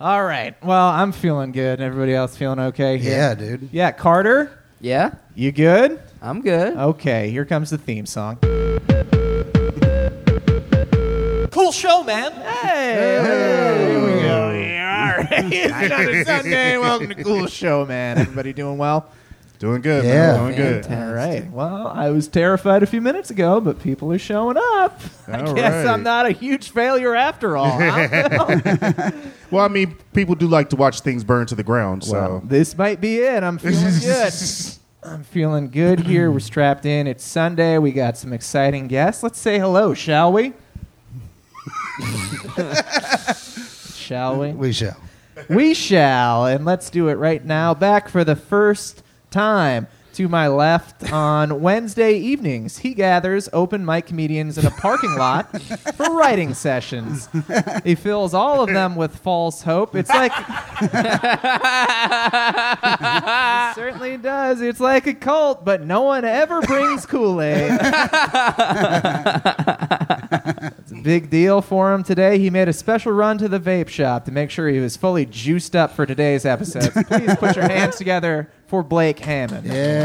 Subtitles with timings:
[0.00, 0.60] All right.
[0.62, 1.80] Well, I'm feeling good.
[1.80, 3.12] Everybody else feeling okay here?
[3.12, 3.68] Yeah, dude.
[3.72, 6.00] Yeah, Carter, Yeah, you good?
[6.20, 6.76] I'm good.
[6.76, 8.36] Okay, here comes the theme song.
[11.50, 12.32] Cool show, man.
[12.32, 14.50] Hey, here we go.
[14.50, 15.44] Yeah, all right.
[15.52, 16.76] it's another Sunday.
[16.76, 18.18] Welcome to Cool Show, man.
[18.18, 19.08] Everybody doing well?
[19.60, 20.04] Doing good.
[20.04, 20.32] Yeah.
[20.32, 20.40] man.
[20.40, 20.84] Doing good.
[20.86, 21.08] Fantastic.
[21.08, 21.50] All right.
[21.52, 25.00] Well, I was terrified a few minutes ago, but people are showing up.
[25.28, 25.92] I All guess right.
[25.92, 27.78] I'm not a huge failure after all.
[27.80, 29.10] huh?
[29.50, 32.02] Well, I mean, people do like to watch things burn to the ground.
[32.02, 33.44] So Well, this might be it.
[33.44, 34.32] I'm feeling good.
[35.04, 36.28] I'm feeling good here.
[36.32, 37.06] We're strapped in.
[37.06, 37.78] It's Sunday.
[37.78, 39.22] We got some exciting guests.
[39.22, 40.54] Let's say hello, shall we?
[43.94, 44.52] shall we?
[44.52, 44.96] We shall.
[45.48, 46.46] We shall.
[46.46, 47.74] And let's do it right now.
[47.74, 49.03] Back for the first
[49.34, 52.78] time to my left on Wednesday evenings.
[52.78, 55.60] He gathers open mic comedians in a parking lot
[55.96, 57.28] for writing sessions.
[57.82, 59.96] He fills all of them with false hope.
[59.96, 60.30] It's like.
[63.00, 64.60] It certainly does.
[64.60, 67.72] It's like a cult, but no one ever brings Kool Aid.
[70.78, 72.38] It's a big deal for him today.
[72.38, 75.26] He made a special run to the vape shop to make sure he was fully
[75.26, 76.92] juiced up for today's episode.
[76.92, 79.66] So please put your hands together for Blake Hammond.
[79.66, 80.04] Yeah.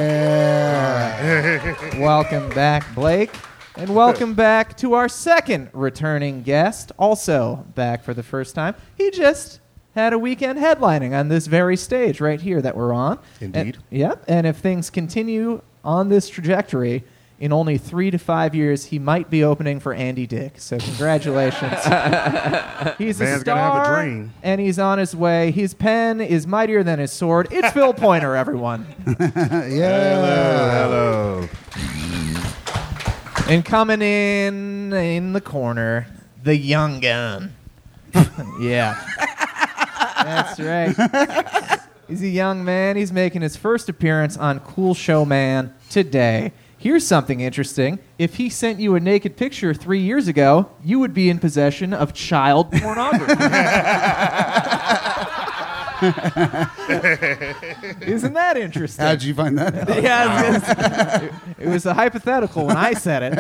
[1.99, 3.31] Welcome back, Blake.
[3.75, 8.75] And welcome back to our second returning guest, also back for the first time.
[8.97, 9.61] He just
[9.95, 13.19] had a weekend headlining on this very stage right here that we're on.
[13.39, 13.75] Indeed.
[13.75, 14.23] And, yep.
[14.27, 17.05] And if things continue on this trajectory,
[17.39, 20.59] in only three to five years, he might be opening for Andy Dick.
[20.59, 21.71] So congratulations.
[22.97, 24.33] he's a star, have a dream.
[24.43, 25.51] and he's on his way.
[25.51, 27.47] His pen is mightier than his sword.
[27.49, 28.85] It's Phil Pointer, everyone.
[29.19, 30.83] yeah.
[30.83, 31.47] hello.
[33.47, 36.07] And coming in in the corner,
[36.43, 37.55] the young gun.
[38.59, 39.01] yeah.
[40.23, 41.79] That's right.
[42.09, 42.97] He's a young man.
[42.97, 46.51] He's making his first appearance on Cool Show Man today.
[46.81, 48.00] Here's something interesting.
[48.17, 51.94] If he sent you a naked picture three years ago, you would be in possession
[51.94, 53.34] of child pornography.
[58.01, 59.03] Isn't that interesting?
[59.06, 59.90] How'd you find that?
[59.90, 60.01] out?
[60.01, 60.63] Yeah, I was
[61.57, 63.35] it was a hypothetical when I said it.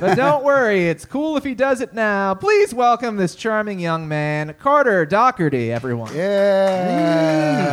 [0.00, 2.34] but don't worry, it's cool if he does it now.
[2.34, 6.14] Please welcome this charming young man, Carter Dougherty, everyone.
[6.14, 7.64] Yeah.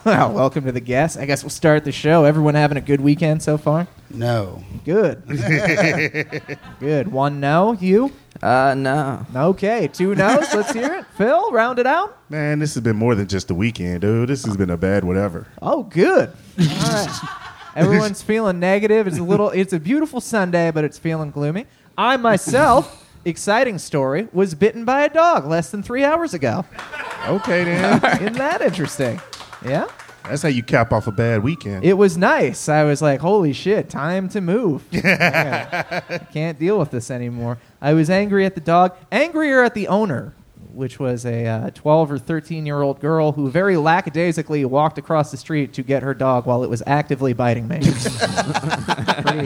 [0.04, 1.18] Well, welcome to the guest.
[1.18, 2.24] I guess we'll start the show.
[2.24, 3.86] Everyone having a good weekend so far?
[4.08, 4.64] No.
[4.86, 5.22] Good.
[6.80, 7.08] good.
[7.08, 8.10] One no, you?
[8.42, 9.26] Uh, no.
[9.34, 10.54] Okay, two no's.
[10.54, 11.04] Let's hear it.
[11.18, 12.16] Phil, round it out.
[12.30, 14.30] Man, this has been more than just a weekend, dude.
[14.30, 15.46] This has been a bad whatever.
[15.60, 16.30] Oh, good.
[16.58, 17.20] All right.
[17.76, 19.06] Everyone's feeling negative.
[19.06, 19.50] It's a little.
[19.50, 21.66] It's a beautiful Sunday, but it's feeling gloomy.
[21.98, 26.64] I myself, exciting story, was bitten by a dog less than three hours ago.
[27.26, 28.02] Okay, then.
[28.22, 29.20] Isn't that interesting?
[29.64, 29.86] Yeah.
[30.24, 31.84] That's how you cap off a bad weekend.
[31.84, 32.68] It was nice.
[32.68, 34.84] I was like, holy shit, time to move.
[34.94, 37.58] I can't deal with this anymore.
[37.80, 40.34] I was angry at the dog, angrier at the owner,
[40.72, 45.30] which was a uh, 12 or 13 year old girl who very lackadaisically walked across
[45.30, 47.80] the street to get her dog while it was actively biting me.
[49.22, 49.44] pretty,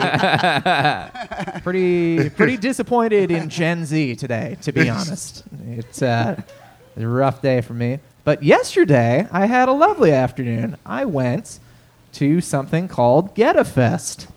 [1.61, 5.43] pretty, pretty disappointed in Gen Z today, to be honest.
[5.67, 6.39] It's uh,
[6.95, 7.99] a rough day for me.
[8.25, 10.77] But yesterday, I had a lovely afternoon.
[10.83, 11.59] I went
[12.13, 14.27] to something called Goettafest.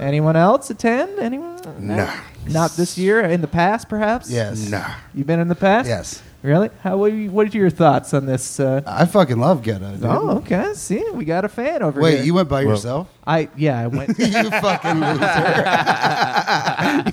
[0.00, 1.18] Anyone else attend?
[1.18, 1.60] Anyone?
[1.78, 2.18] nah.
[2.48, 3.20] Not this year.
[3.20, 4.30] In the past, perhaps.
[4.30, 4.70] Yes.
[4.70, 4.94] Nah.
[5.14, 5.86] You've been in the past.
[5.86, 6.22] Yes.
[6.42, 6.70] Really?
[6.80, 6.96] How?
[6.96, 8.58] What are, you, what are your thoughts on this?
[8.58, 9.92] Uh, I fucking love Goetta.
[9.94, 10.04] Dude.
[10.04, 10.72] oh, okay.
[10.74, 12.02] See, we got a fan over here.
[12.02, 12.24] Wait, here.
[12.24, 13.08] you went by Well- yourself?
[13.24, 14.08] I yeah, I went.
[14.18, 15.16] you fucking loser.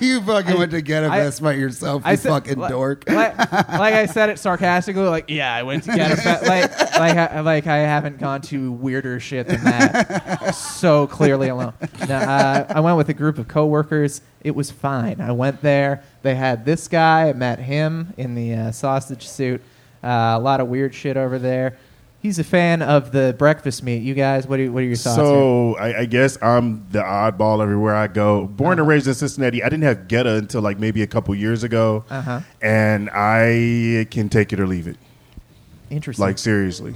[0.04, 3.04] you fucking went to Goetta I- Fest by yourself, you I said- fucking li- dork.
[3.08, 6.70] like, like I said it sarcastically, like yeah, I went to get a fe- like
[6.98, 10.50] like I, like I haven't gone to weirder shit than that.
[10.56, 11.74] so clearly alone.
[12.08, 14.20] No, uh, I went with a group of coworkers.
[14.42, 15.20] It was fine.
[15.20, 16.02] I went there.
[16.22, 17.28] They had this guy.
[17.28, 19.60] I met him in the uh, sausage suit.
[20.02, 21.76] Uh, a lot of weird shit over there.
[22.22, 24.02] He's a fan of the breakfast meat.
[24.02, 25.16] You guys, what are what are your thoughts?
[25.16, 28.46] So I, I guess I'm the oddball everywhere I go.
[28.46, 31.62] Born and raised in Cincinnati, I didn't have Goetta until like maybe a couple years
[31.64, 32.40] ago, Uh-huh.
[32.60, 34.96] and I can take it or leave it.
[35.88, 36.22] Interesting.
[36.26, 36.94] Like seriously,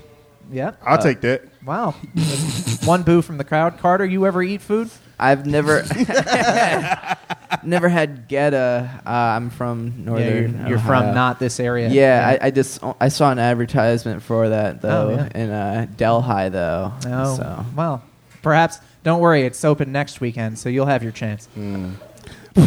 [0.52, 1.42] yeah, I'll Uh, take that.
[1.64, 1.92] Wow.
[2.84, 3.78] One boo from the crowd.
[3.78, 4.90] Carter, you ever eat food?
[5.18, 5.82] I've never,
[7.62, 8.88] never had Goetta.
[9.06, 10.24] Uh, I'm from northern.
[10.26, 11.02] yeah, you're, you're Ohio.
[11.02, 11.88] from not this area.
[11.88, 15.28] Yeah, I, I just I saw an advertisement for that though Oh, yeah.
[15.42, 16.92] in uh, Delhi though.
[17.06, 18.02] Oh, So well,
[18.42, 18.78] perhaps.
[19.02, 21.46] Don't worry, it's open next weekend, so you'll have your chance.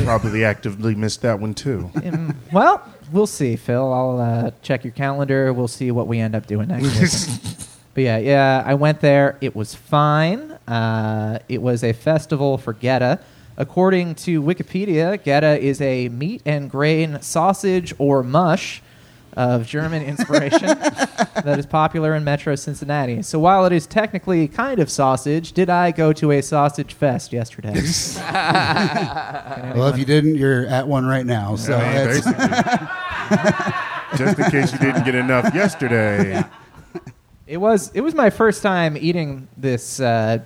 [0.03, 1.89] Probably actively missed that one too.
[2.05, 3.91] Um, well, we'll see, Phil.
[3.91, 5.51] I'll uh, check your calendar.
[5.51, 7.67] We'll see what we end up doing next week.
[7.95, 9.37] but yeah, yeah, I went there.
[9.41, 10.56] It was fine.
[10.67, 13.19] Uh, it was a festival for Goetta.
[13.57, 18.81] According to Wikipedia, Goetta is a meat and grain sausage or mush
[19.35, 23.21] of German inspiration that is popular in Metro Cincinnati.
[23.21, 27.31] So while it is technically kind of sausage, did I go to a sausage fest
[27.33, 27.73] yesterday?
[29.75, 31.55] Well, if you didn't, you're at one right now.
[31.55, 33.67] So I mean, that's- basically.
[34.17, 36.43] Just in case you didn't get enough yesterday.
[37.45, 40.39] It was it was my first time eating this uh,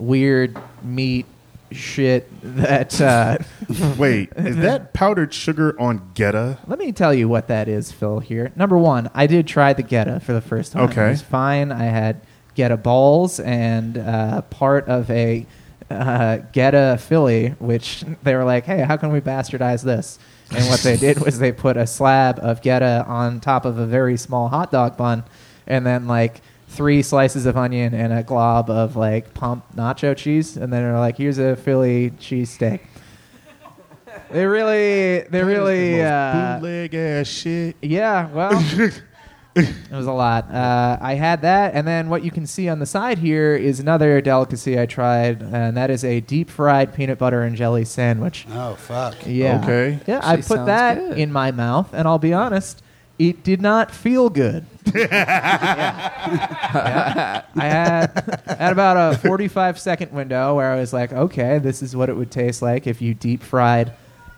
[0.00, 1.26] weird meat
[1.72, 3.38] shit that uh,
[3.96, 6.58] Wait, is that powdered sugar on Goetta?
[6.66, 8.20] let me tell you what that is, Phil.
[8.20, 10.88] Here, number one, I did try the Goetta for the first time.
[10.90, 11.06] Okay.
[11.06, 11.70] it was fine.
[11.72, 12.20] I had
[12.56, 15.46] Goetta balls and uh, part of a
[15.90, 20.18] uh, Goetta Philly, which they were like, "Hey, how can we bastardize this?"
[20.50, 23.86] And what they did was they put a slab of Goetta on top of a
[23.86, 25.24] very small hot dog bun,
[25.66, 30.56] and then like three slices of onion and a glob of like pump nacho cheese,
[30.56, 32.80] and then they're like, "Here's a Philly cheesesteak."
[34.32, 37.76] They really, they really, uh, bootleg ass shit.
[37.82, 38.28] yeah.
[38.28, 38.52] Well,
[39.56, 40.48] it was a lot.
[40.52, 43.80] Uh, I had that, and then what you can see on the side here is
[43.80, 48.46] another delicacy I tried, and that is a deep fried peanut butter and jelly sandwich.
[48.52, 49.16] oh fuck.
[49.26, 49.60] Yeah.
[49.64, 49.98] Okay.
[50.06, 51.18] Yeah, I put that good.
[51.18, 52.82] in my mouth, and I'll be honest,
[53.20, 54.64] it did not feel good.
[54.94, 56.10] Yeah.
[57.54, 61.94] I had had about a 45 second window where I was like, okay, this is
[61.94, 63.92] what it would taste like if you deep fried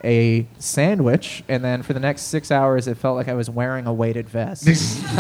[0.05, 3.87] a sandwich, and then for the next six hours, it felt like I was wearing
[3.87, 4.67] a weighted vest.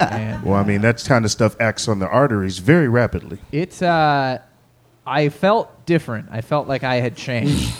[0.00, 3.38] and, Well, I mean, that kind of stuff acts on the arteries very rapidly.
[3.50, 4.38] It, uh,
[5.06, 6.28] I felt different.
[6.30, 7.72] I felt like I had changed,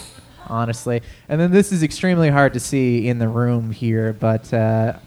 [0.49, 1.03] honestly.
[1.29, 4.99] And then this is extremely hard to see in the room here, but uh,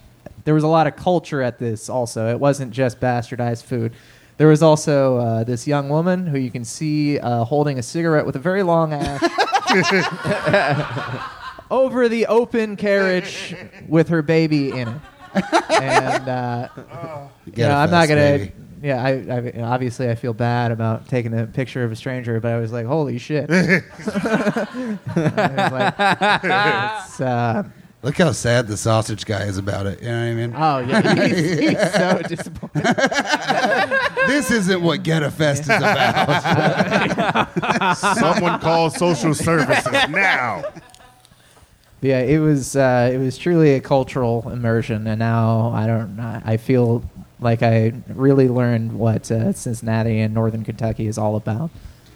[0.43, 2.29] there was a lot of culture at this also.
[2.29, 3.93] It wasn't just bastardized food.
[4.37, 8.25] There was also uh, this young woman who you can see uh, holding a cigarette
[8.25, 9.21] with a very long ash
[11.71, 13.55] over the open carriage
[13.87, 15.01] with her baby in it.
[15.81, 16.67] And uh,
[17.53, 18.49] yeah, a I'm not gonna.
[18.85, 19.27] Baby.
[19.27, 22.51] Yeah, I, I obviously I feel bad about taking a picture of a stranger, but
[22.51, 23.49] I was like, holy shit.
[23.51, 25.93] I was like,
[26.43, 27.63] it's, uh,
[28.03, 29.99] Look how sad the sausage guy is about it.
[30.03, 30.53] You know what I mean?
[30.55, 32.83] oh yeah, he's, he's so disappointed.
[34.27, 36.37] this isn't what Goettafest is about.
[38.17, 40.63] Someone call social services now.
[42.01, 46.19] Yeah, it was uh, it was truly a cultural immersion, and now I don't.
[46.19, 47.03] I feel
[47.39, 51.71] like I really learned what uh, Cincinnati and Northern Kentucky is all about.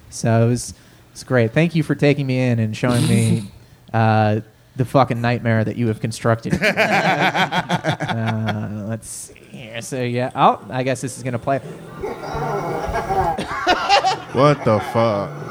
[0.09, 0.73] So it was
[1.11, 1.51] it's great.
[1.51, 3.51] Thank you for taking me in and showing me
[3.93, 4.41] uh,
[4.75, 6.53] the fucking nightmare that you have constructed.
[6.63, 7.75] uh,
[8.87, 9.81] let's see here.
[9.81, 11.59] So yeah, oh, I guess this is gonna play.
[14.33, 15.48] What the fuck?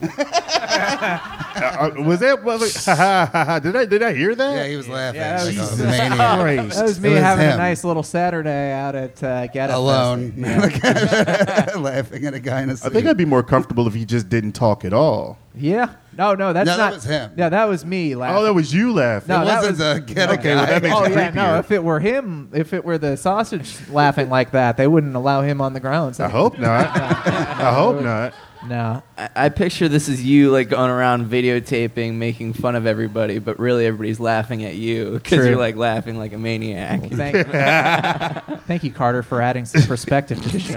[1.56, 2.44] Uh, uh, was that?
[2.44, 4.56] Was it, did I did I hear that?
[4.56, 7.82] yeah, he was laughing Yeah, like Jesus a That was me was having a nice
[7.82, 12.86] little Saturday out at uh, Get Alone, laughing at a guy in a I suit.
[12.86, 15.38] I think I'd be more comfortable if he just didn't talk at all.
[15.56, 15.94] Yeah.
[16.16, 16.94] No, no, that's No, that not.
[16.94, 17.30] was him.
[17.36, 18.36] Yeah, that was me laughing.
[18.38, 19.28] Oh, that was you laughing.
[19.28, 20.70] No, it that wasn't was- the get a Okay, well, guy.
[20.70, 21.42] that makes oh it yeah, no.
[21.42, 21.60] creepier.
[21.60, 25.42] If it were him, if it were the sausage laughing like that, they wouldn't allow
[25.42, 26.16] him on the ground.
[26.16, 26.86] So- I hope not.
[26.96, 28.32] I hope not.
[28.66, 29.02] No.
[29.18, 33.58] I, I picture this as you like going around videotaping, making fun of everybody, but
[33.60, 35.50] really everybody's laughing at you because True.
[35.50, 37.02] you're like laughing like a maniac.
[37.10, 37.46] Thank,
[38.66, 40.74] thank you, Carter, for adding some perspective to the show.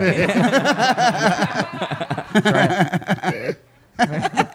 [2.36, 3.56] That's
[3.98, 4.46] right.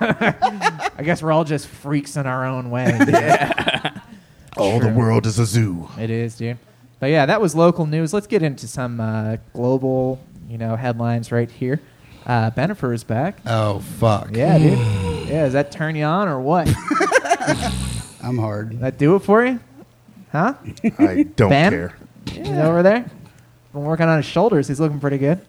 [0.00, 2.86] I guess we're all just freaks in our own way.
[4.56, 4.94] All the True.
[4.96, 5.86] world is a zoo.
[5.98, 6.56] It is, dude.
[6.98, 8.14] But yeah, that was local news.
[8.14, 11.80] Let's get into some uh, global, you know, headlines right here.
[12.24, 13.36] Uh, Bennifer is back.
[13.46, 14.30] Oh fuck!
[14.34, 14.78] Yeah, dude.
[15.28, 16.68] Yeah, does that turn you on or what?
[18.22, 18.80] I'm hard.
[18.80, 19.60] that do it for you?
[20.32, 20.54] Huh?
[20.98, 21.72] I don't Ben?
[21.72, 21.96] care.
[22.30, 23.04] He's over there.
[23.72, 24.66] Been working on his shoulders.
[24.66, 25.42] He's looking pretty good.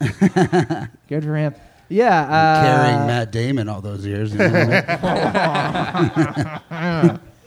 [1.07, 1.55] good for him.
[1.89, 2.21] Yeah.
[2.21, 4.33] Uh, Carrying Matt Damon all those years.
[4.33, 7.19] You know what I mean?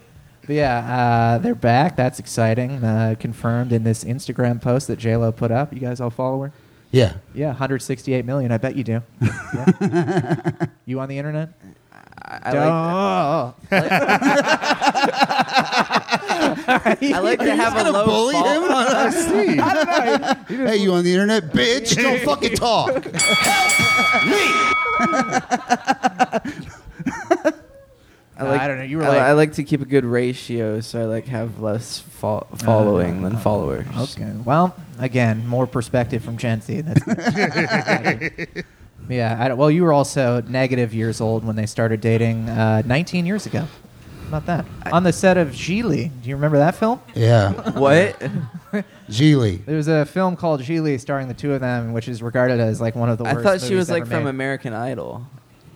[0.50, 1.94] But yeah, uh, they're back.
[1.94, 2.82] That's exciting.
[2.82, 5.73] Uh, confirmed in this Instagram post that J Lo put up.
[5.73, 6.52] You guys all follow her?
[6.90, 7.18] yeah.
[7.35, 8.50] Yeah, 168 million.
[8.50, 9.00] I bet you do.
[9.20, 10.66] Yeah.
[10.87, 11.50] you on the internet?
[12.20, 13.92] I, I like,
[17.15, 18.47] I like to have a low Bully fault.
[18.47, 18.65] him?
[18.71, 19.11] I
[20.47, 20.55] see.
[20.55, 21.97] hey, you on the internet, bitch?
[22.03, 22.91] Don't fucking talk.
[28.37, 28.85] I like I don't know.
[28.85, 31.61] You were I, like, I like to keep a good ratio, so I like have
[31.61, 33.87] less fo- following than followers.
[33.95, 34.33] Okay.
[34.45, 36.81] Well, again, more perspective from Gen Z.
[36.83, 37.05] That's
[39.09, 39.37] yeah.
[39.39, 43.27] I don't, well, you were also negative years old when they started dating uh, 19
[43.27, 43.67] years ago.
[44.31, 44.93] How about that?
[44.93, 46.11] On the set of Gigli.
[46.23, 47.01] Do you remember that film?
[47.15, 47.53] Yeah.
[47.73, 48.17] What?
[49.11, 49.65] Gigli.
[49.65, 52.81] There was a film called Gigli starring the two of them, which is regarded as
[52.81, 53.45] like one of the I worst.
[53.45, 54.31] thought she movies was like ever from made.
[54.31, 55.27] American Idol.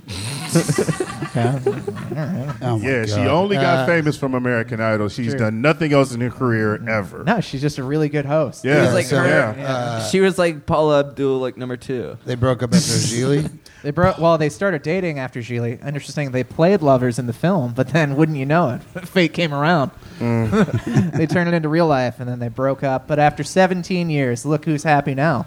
[1.37, 3.27] Oh my Yeah, she God.
[3.27, 5.09] only got Uh, famous from American Idol.
[5.09, 5.39] She's True.
[5.41, 7.25] done nothing else in her career ever.
[7.25, 8.65] No, she's just a really good host.
[8.65, 9.27] Yeah, was like so, her-
[9.59, 9.67] yeah.
[9.67, 12.17] uh, she was like Paula Abdul, like number two.
[12.25, 13.51] they broke up after Gigli.
[13.85, 14.19] They broke.
[14.19, 15.87] Well, they started dating after Gigli.
[15.87, 16.31] Interesting.
[16.31, 19.91] They played lovers in the film, but then, wouldn't you know it, fate came around.
[20.21, 21.13] Mm.
[21.13, 23.07] they turned it into real life, and then they broke up.
[23.07, 25.47] But after 17 years, look who's happy now.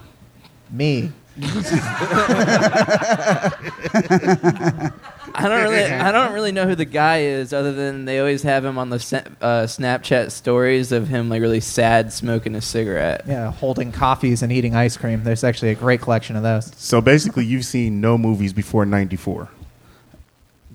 [0.69, 1.11] Me.
[5.37, 8.41] I don't really, I don't really know who the guy is, other than they always
[8.43, 8.95] have him on the
[9.41, 13.23] uh, Snapchat stories of him like really sad smoking a cigarette.
[13.27, 15.23] Yeah, holding coffees and eating ice cream.
[15.23, 16.71] There's actually a great collection of those.
[16.75, 19.49] So basically, you've seen no movies before '94.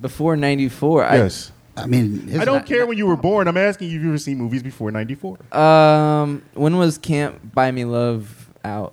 [0.00, 1.52] Before '94, Yes.
[1.74, 3.48] I mean, I don't care when you were born.
[3.48, 5.38] I'm asking you if you've ever seen movies before '94.
[5.56, 8.92] Um, when was Can't Buy Me Love out?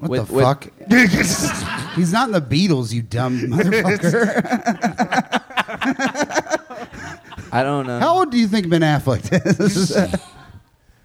[0.00, 0.68] What with- the with- fuck?
[1.96, 4.40] He's not in the Beatles, you dumb motherfucker.
[7.52, 7.98] I don't know.
[7.98, 9.90] How old do you think Ben Affleck is?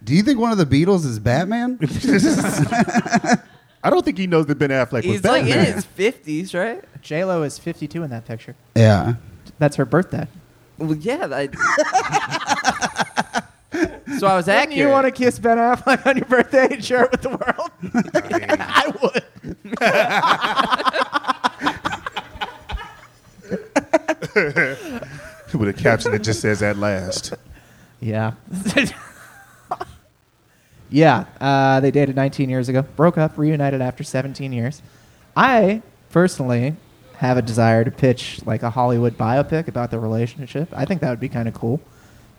[0.04, 1.80] do you think one of the Beatles is Batman?
[3.84, 6.84] I don't think he knows that Ben Affleck was He's like in his fifties, right?
[7.02, 8.56] J Lo is 52 in that picture.
[8.75, 9.16] yeah.
[9.60, 10.28] That's her birthday.
[10.78, 11.28] Well, yeah.
[11.32, 11.48] I,
[14.20, 14.78] so I was Wouldn't accurate.
[14.78, 17.72] you want to kiss Ben Affleck on your birthday and share it with the world?
[18.60, 19.24] I would.
[25.60, 27.34] with a caption that just says "at last."
[28.00, 28.34] Yeah.
[30.90, 31.26] yeah.
[31.40, 34.82] Uh, they dated 19 years ago, broke up, reunited after 17 years.
[35.36, 35.82] I
[36.12, 36.76] personally
[37.18, 40.70] have a desire to pitch like a Hollywood biopic about their relationship.
[40.74, 41.80] I think that would be kind of cool.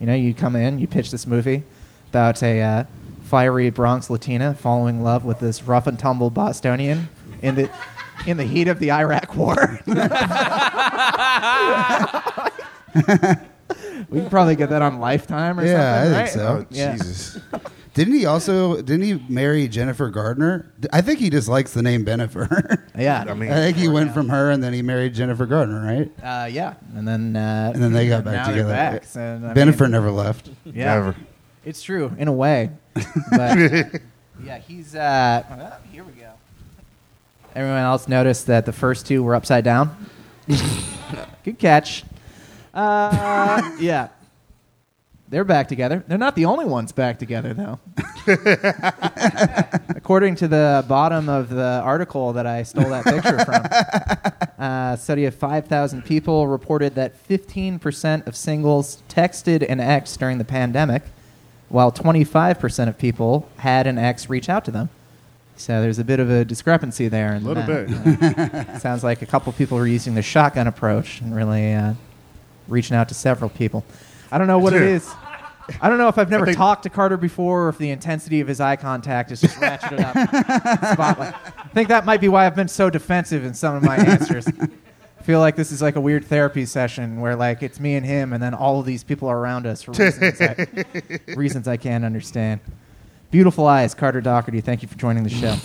[0.00, 1.62] You know, you come in, you pitch this movie
[2.10, 2.84] about a uh,
[3.24, 7.08] fiery Bronx Latina falling in love with this rough and tumble Bostonian
[7.42, 7.70] in the
[8.26, 9.80] in the heat of the Iraq War.
[9.86, 9.94] we
[14.20, 16.14] can probably get that on Lifetime or Yeah, something.
[16.14, 16.28] I right?
[16.30, 16.46] think so.
[16.62, 16.92] Oh Yeah.
[16.92, 17.38] Jesus!
[17.96, 18.76] Didn't he also?
[18.82, 20.70] Didn't he marry Jennifer Gardner?
[20.92, 22.82] I think he just likes the name Bennifer.
[22.98, 23.24] Yeah.
[23.26, 26.10] I mean, I think he went from her and then he married Jennifer Gardner, right?
[26.22, 28.68] Uh, yeah, and then uh, And then they got back now together.
[28.68, 29.04] They're back.
[29.04, 30.50] So, I Bennifer mean, never left.
[30.64, 31.16] yeah, Never.
[31.64, 32.70] it's true in a way,
[33.30, 33.58] but
[34.44, 34.94] yeah, he's.
[34.94, 36.32] Uh, oh, here we go.
[37.54, 39.94] Everyone else noticed that the first two were upside down.
[41.44, 42.04] Good catch.
[42.74, 44.08] Uh, yeah,
[45.28, 46.04] they're back together.
[46.06, 47.80] They're not the only ones back together, though.
[49.88, 53.64] According to the bottom of the article that I stole that picture from,
[54.64, 60.44] a study of 5,000 people reported that 15% of singles texted an ex during the
[60.44, 61.02] pandemic,
[61.68, 64.88] while 25% of people had an ex reach out to them.
[65.56, 67.32] So there's a bit of a discrepancy there.
[67.32, 68.68] A In little that.
[68.74, 68.80] bit.
[68.80, 71.94] Sounds like a couple of people were using the shotgun approach and really uh,
[72.68, 73.82] reaching out to several people.
[74.30, 75.12] I don't know what it Sure.
[75.80, 78.40] I don't know if I've never think- talked to Carter before or if the intensity
[78.40, 80.92] of his eye contact is just ratcheted up.
[80.94, 81.34] Spotlight.
[81.58, 84.46] I think that might be why I've been so defensive in some of my answers.
[84.48, 88.06] I feel like this is like a weird therapy session where like it's me and
[88.06, 90.68] him and then all of these people are around us for reasons I,
[91.34, 92.60] reasons I can't understand.
[93.32, 94.60] Beautiful eyes, Carter Dougherty.
[94.60, 95.56] Thank you for joining the show.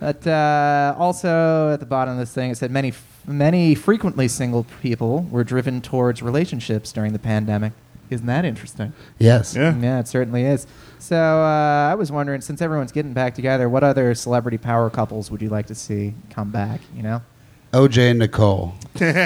[0.00, 2.92] But uh, also at the bottom of this thing, it said many,
[3.26, 7.72] many frequently single people were driven towards relationships during the pandemic.
[8.10, 8.92] Isn't that interesting?
[9.18, 9.56] Yes.
[9.56, 9.74] Yeah.
[9.78, 10.66] Yeah, it certainly is.
[10.98, 15.30] So uh, I was wondering, since everyone's getting back together, what other celebrity power couples
[15.30, 16.80] would you like to see come back?
[16.94, 17.22] You know,
[17.72, 18.74] OJ and Nicole.
[18.94, 19.16] That's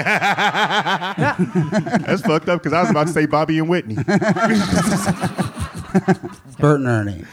[2.21, 3.95] fucked up because I was about to say Bobby and Whitney.
[6.57, 7.25] Bert and Ernie.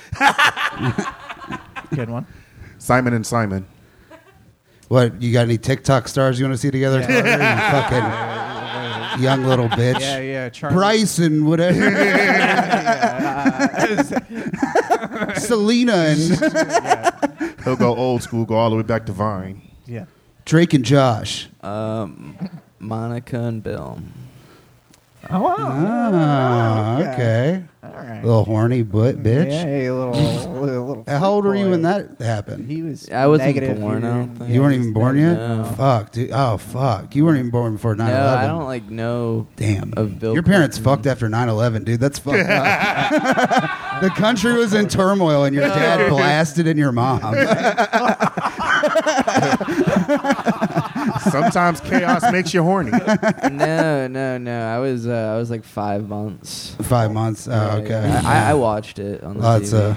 [1.95, 2.27] good one.
[2.79, 3.65] Simon and Simon.
[4.89, 5.21] What?
[5.21, 7.01] You got any TikTok stars you want to see together?
[7.01, 7.71] Yeah.
[7.71, 7.97] Carter?
[7.97, 10.01] You fucking young little bitch.
[10.01, 10.49] Yeah, yeah.
[10.49, 10.75] Charlie.
[10.75, 11.81] Bryce and whatever.
[15.37, 19.63] Selena and He'll go old school, go all the way back to Vine.
[19.87, 20.07] Yeah.
[20.45, 21.49] Drake and Josh.
[21.63, 22.37] Um,
[22.79, 23.99] Monica and Bill.
[25.31, 25.55] Oh, wow.
[25.59, 27.65] Ah, okay.
[27.83, 28.25] All right.
[28.25, 29.51] Little horny butt bitch.
[29.51, 32.69] Yeah, a little, little, little How old were you when that happened?
[32.71, 33.09] He was.
[33.11, 33.81] I wasn't negative.
[33.81, 34.51] born, I don't think.
[34.51, 35.35] you weren't even born yet.
[35.35, 35.65] No.
[35.77, 36.31] Fuck, dude.
[36.33, 37.15] Oh, fuck.
[37.15, 38.07] You weren't even born before 9/11.
[38.09, 39.47] No, I don't like know.
[39.57, 39.93] Damn.
[39.97, 41.05] Of Bill Your parents Clinton.
[41.05, 42.01] fucked after 9/11, dude.
[42.01, 44.01] That's fucked up.
[44.03, 47.21] the country was in turmoil, and your dad blasted in your mom.
[51.31, 52.91] Sometimes chaos makes you horny.
[53.51, 54.67] no, no, no.
[54.67, 56.77] I was uh, I was like five months.
[56.83, 57.49] Five months.
[57.49, 58.21] Oh, okay.
[58.25, 59.91] I, I watched it on the Lots TV.
[59.91, 59.97] of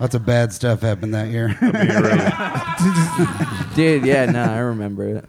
[0.00, 1.48] lots of bad stuff happened that year.
[3.74, 5.24] Dude, yeah, no, I remember it.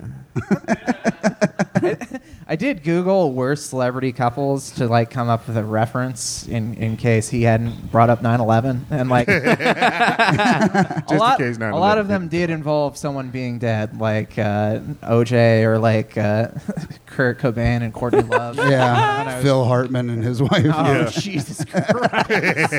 [2.48, 6.98] I did Google worst celebrity couples to like come up with a reference in, in
[6.98, 11.98] case he hadn't brought up 9/11 and like a in lot case a 9/11 lot
[11.98, 16.50] of them did involve someone being dead like uh, OJ or like uh,
[17.06, 18.58] Kurt Cobain and Courtney Love.
[18.58, 21.10] When I yeah, was- Phil Hartman and his wife, Oh Yeah.
[21.10, 22.74] Jesus Christ!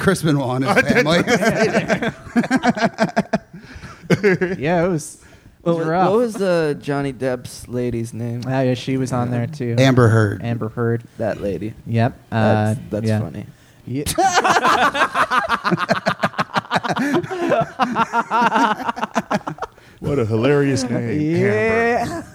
[0.00, 1.22] Chris Benoit and his family.
[4.58, 5.22] yeah, it was.
[5.66, 8.42] It What was was, what was the Johnny Depp's lady's name?
[8.46, 9.74] Oh, yeah, she was on there too.
[9.78, 10.44] Amber Heard.
[10.44, 11.02] Amber Heard.
[11.18, 11.74] That lady.
[11.86, 12.16] Yep.
[12.30, 13.20] That's, uh, that's yeah.
[13.20, 13.46] funny.
[13.84, 14.04] Yeah.
[20.00, 21.36] What a hilarious name.
[21.46, 22.26] Amber.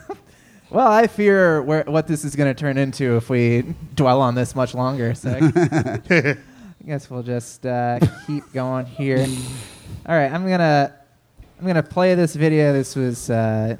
[0.72, 4.36] Well, I fear where, what this is going to turn into if we dwell on
[4.36, 5.14] this much longer.
[5.14, 6.38] So I
[6.86, 9.28] guess we'll just uh, keep going here.
[10.06, 10.96] All right, I'm gonna
[11.62, 12.74] I'm gonna play this video.
[12.74, 13.77] This was uh,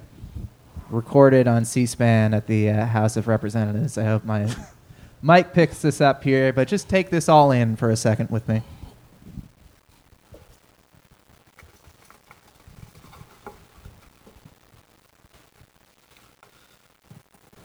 [0.91, 3.97] recorded on C-SPAN at the uh, House of Representatives.
[3.97, 4.53] I hope my
[5.23, 8.47] mic picks this up here, but just take this all in for a second with
[8.47, 8.61] me.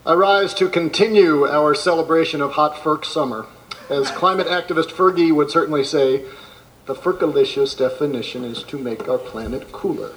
[0.06, 3.44] I rise to continue our celebration of Hot FERC Summer.
[3.90, 6.24] As climate activist Fergie would certainly say,
[6.86, 10.12] the Ferkalicious definition is to make our planet cooler.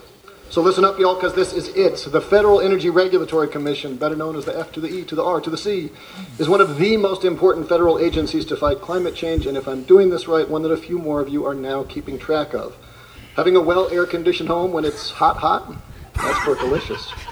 [0.51, 2.11] So listen up, y'all, because this is it.
[2.11, 5.23] The Federal Energy Regulatory Commission, better known as the F to the E to the
[5.23, 5.91] R to the C,
[6.39, 9.83] is one of the most important federal agencies to fight climate change, and if I'm
[9.83, 12.75] doing this right, one that a few more of you are now keeping track of.
[13.35, 15.71] Having a well air conditioned home when it's hot, hot,
[16.15, 17.28] that's Ferkalicious.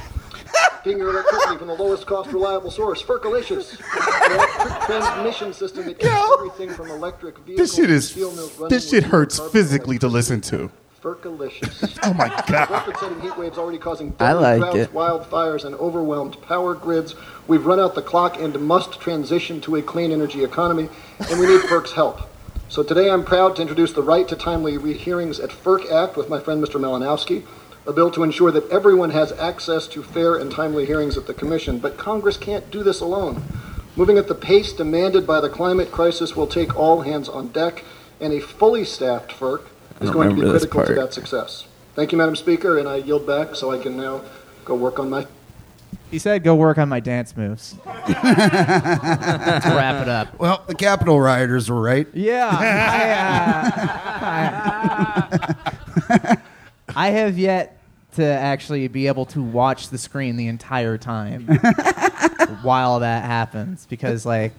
[0.83, 3.79] Getting your electricity from the lowest cost reliable source, Ferkalicious.
[4.25, 8.09] An electric transmission system that keeps everything from electric vehicles This shit to is.
[8.09, 10.57] steel mills running This shit with hurts carbon physically to electricity.
[10.57, 10.73] listen to.
[11.01, 11.99] Ferkalicious.
[12.03, 12.69] Oh my god.
[12.69, 14.93] Record-setting heat waves already causing I deadly like droughts, it.
[14.93, 17.15] wildfires, and overwhelmed power grids.
[17.47, 20.89] We've run out the clock and must transition to a clean energy economy,
[21.29, 22.21] and we need FERC's help.
[22.69, 26.29] So today I'm proud to introduce the right to timely rehearings at FERC Act with
[26.29, 26.79] my friend Mr.
[26.79, 27.45] Malinowski,
[27.87, 31.33] a bill to ensure that everyone has access to fair and timely hearings at the
[31.33, 31.79] Commission.
[31.79, 33.41] But Congress can't do this alone.
[33.95, 37.83] Moving at the pace demanded by the climate crisis will take all hands on deck,
[38.19, 39.61] and a fully staffed FERC
[40.01, 41.65] is going to be remember this critical to that success.
[41.95, 44.21] Thank you, Madam Speaker, and I yield back so I can now
[44.65, 45.25] go work on my
[46.11, 48.07] He said, "Go work on my dance moves." Let's
[49.65, 50.37] wrap it up.
[50.37, 52.05] Well, the Capitol rioters were right.
[52.13, 52.49] Yeah.
[54.19, 54.43] I,
[55.31, 55.53] uh,
[56.09, 56.37] I-
[56.95, 57.76] I have yet
[58.17, 61.47] to actually be able to watch the screen the entire time
[62.61, 64.53] while that happens because, like,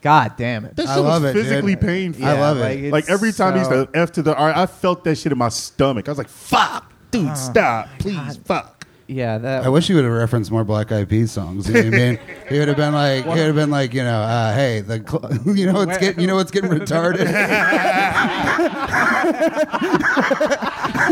[0.00, 0.74] God damn it.
[0.76, 1.46] That I love was it, dude.
[1.46, 2.24] physically painful.
[2.24, 2.60] I love it.
[2.60, 5.04] like, it's Like every time he so- used to F to the R, I felt
[5.04, 6.08] that shit in my stomach.
[6.08, 9.64] I was like, "Fuck, dude, Oh, stop, please, fuck." Yeah, that.
[9.64, 11.68] I wish he would have referenced more Black Eyed Peas songs.
[11.68, 12.18] You know what I mean?
[12.48, 15.04] He would have been like, he would have been like, you know, uh, hey, the,
[15.06, 17.26] cl- you know what's getting, you know what's getting retarded.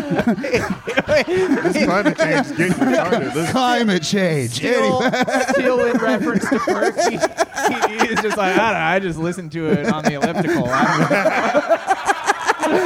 [0.00, 3.34] This climate change is getting retarded.
[3.34, 4.50] This- Climate change.
[4.52, 5.02] Still,
[5.50, 6.96] still in reference to Perk.
[7.08, 8.80] He, he, he's just like, I don't know.
[8.80, 10.64] I just listened to it on the elliptical.
[10.68, 12.80] I don't know.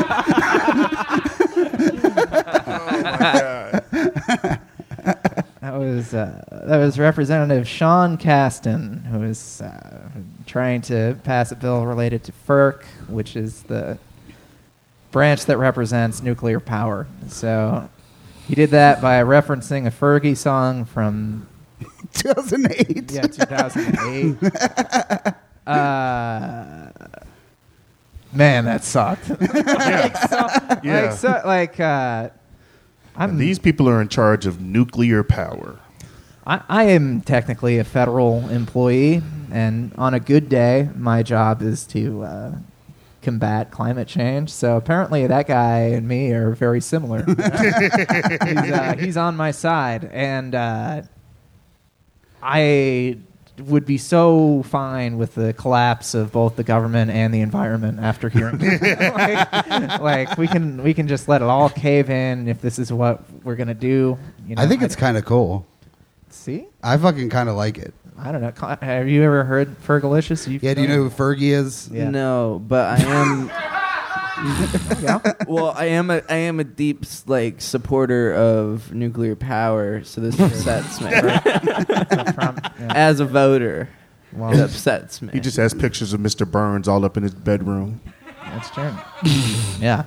[2.67, 4.61] oh my god.
[5.61, 10.09] That was uh, that was Representative Sean Casten, who was uh,
[10.47, 13.99] trying to pass a bill related to FERC, which is the
[15.15, 17.07] branch that represents nuclear power.
[17.29, 17.89] So
[18.49, 21.47] he did that by referencing a Fergie song from
[22.15, 23.13] 2008.
[23.13, 25.35] yeah 2008.
[25.69, 26.91] uh,
[28.33, 29.31] man, that sucked.
[29.31, 30.49] like, so,
[30.83, 31.01] Yeah.
[31.03, 32.31] like, so, like uh,
[33.17, 35.79] I'm These people are in charge of nuclear power.
[36.45, 39.23] I, I am technically a federal employee,
[39.53, 42.53] and on a good day, my job is to uh,
[43.25, 44.51] combat climate change.
[44.51, 47.25] So apparently, that guy and me are very similar.
[47.27, 51.03] he's, uh, he's on my side, and uh,
[52.43, 53.19] I
[53.59, 58.29] would be so fine with the collapse of both the government and the environment after
[58.29, 62.79] hearing like, like, we can we can just let it all cave in if this
[62.79, 65.67] is what we're gonna do you know I think it's kind of cool.
[66.31, 67.95] see I fucking kind of like it.
[68.17, 71.51] I don't know have you ever heard Fergalicious you Yeah, do you know who Fergie
[71.53, 71.89] is?
[71.93, 72.11] Yeah.
[72.11, 73.51] No, but I am.
[75.03, 75.21] yeah?
[75.47, 80.39] well, I am a I am a deep like supporter of nuclear power, so this
[80.39, 81.11] upsets me.
[81.11, 82.71] So yeah.
[82.91, 83.89] As a voter,
[84.33, 85.31] it upsets me.
[85.33, 86.49] He just has pictures of Mr.
[86.49, 88.01] Burns all up in his bedroom.
[88.45, 88.93] that's true
[89.81, 90.05] yeah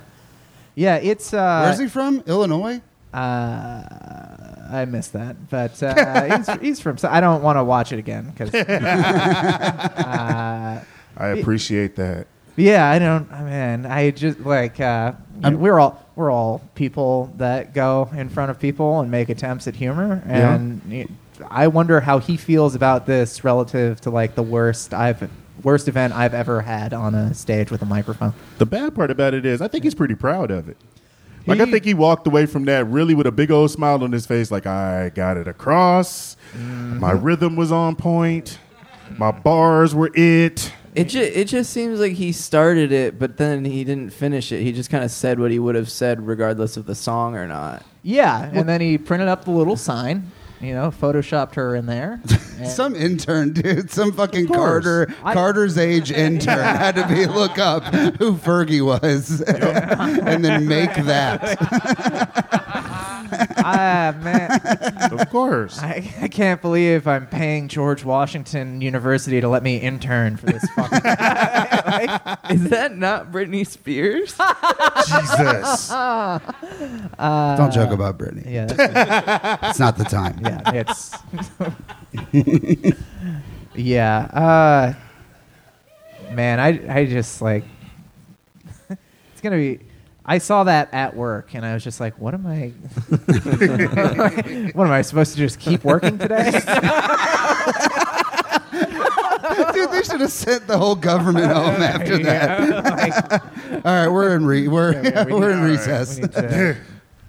[0.74, 2.22] yeah it's uh Where's he from?
[2.26, 2.80] Illinois.
[3.12, 4.27] Uh,
[4.70, 6.98] I missed that, but uh, he's, he's from.
[6.98, 8.54] So I don't want to watch it again because.
[9.48, 10.84] uh,
[11.16, 12.26] I appreciate that.
[12.56, 13.30] yeah, I don't.
[13.32, 13.42] I
[13.76, 18.58] mean, I just like uh, we're all we're all people that go in front of
[18.58, 20.54] people and make attempts at humor, Yeah.
[20.54, 21.06] and y-
[21.50, 25.28] I wonder how he feels about this relative to like the worst I've
[25.62, 28.32] worst event I've ever had on a stage with a microphone.
[28.58, 30.76] The bad part about it is, I think he's pretty proud of it.
[31.48, 34.12] Like I think he walked away from that really with a big old smile on
[34.12, 36.36] his face, like I got it across.
[36.54, 37.24] My mm-hmm.
[37.24, 38.58] rhythm was on point.
[39.16, 40.72] My bars were it.
[40.94, 44.62] It just it just seems like he started it, but then he didn't finish it.
[44.62, 47.46] He just kind of said what he would have said, regardless of the song or
[47.46, 47.84] not.
[48.02, 52.20] Yeah, and then he printed up the little sign, you know, photoshopped her in there.
[52.66, 53.90] Some intern, dude.
[53.90, 54.58] Some fucking course.
[54.58, 57.84] Carter, I- Carter's age intern had to be look up
[58.16, 62.77] who Fergie was, and then make that.
[63.58, 64.50] Ah, man,
[65.12, 65.78] Of course.
[65.78, 70.64] I, I can't believe I'm paying George Washington University to let me intern for this
[70.70, 70.98] fucking.
[72.56, 74.36] Is that not Britney Spears?
[75.08, 75.88] Jesus.
[75.88, 78.50] Don't joke about Britney.
[78.50, 80.38] yeah, that's, It's not the time.
[80.42, 81.14] yeah, it's.
[83.74, 84.94] yeah,
[86.28, 87.64] uh, man, I I just like.
[88.90, 89.80] it's gonna be.
[90.30, 92.68] I saw that at work, and I was just like, "What am I?
[94.74, 96.50] what am I supposed to just keep working today?"
[99.72, 102.84] Dude, they should have sent the whole government home after that.
[102.84, 103.32] Like,
[103.72, 106.16] All right, we're in re- we're Yeah, we- we we're in need- recess.
[106.16, 106.76] We need to,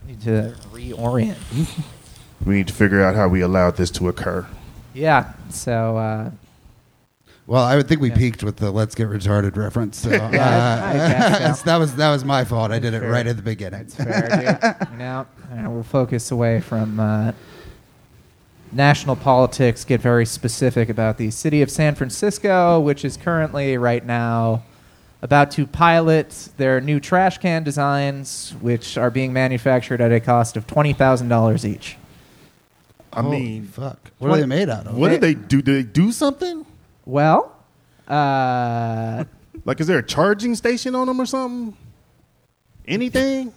[0.08, 1.38] need to reorient.
[2.46, 4.46] We need to figure out how we allowed this to occur.
[4.94, 5.34] Yeah.
[5.50, 6.32] So uh,
[7.50, 8.16] Well, I would think we Yeah.
[8.18, 9.98] peaked with the "Let's Get Retarded" reference.
[9.98, 11.66] So, uh, I guess so.
[11.66, 12.70] that was that was my fault.
[12.72, 13.88] I did it right at the beginning.
[13.88, 14.98] that's fair, dude.
[15.00, 17.32] now uh, we'll focus away from uh,
[18.72, 19.84] national politics.
[19.84, 24.62] Get very specific about the city of San Francisco, which is currently right now
[25.24, 30.56] about to pilot their new trash can designs, which are being manufactured at a cost
[30.56, 31.98] of twenty thousand dollars each.
[33.12, 34.12] I Holy mean, fuck!
[34.20, 34.96] What are they made out of?
[34.96, 35.64] what do they do?
[35.64, 36.68] Did they do something?
[37.06, 37.56] Well,
[38.08, 39.24] uh,
[39.66, 41.76] Like, is there a charging station on them or something?
[42.88, 43.54] Anything?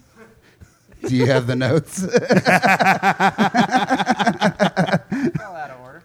[1.06, 2.04] Do you have the notes?
[5.42, 6.02] out of order.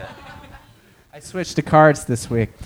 [1.20, 2.48] I switched to cards this week.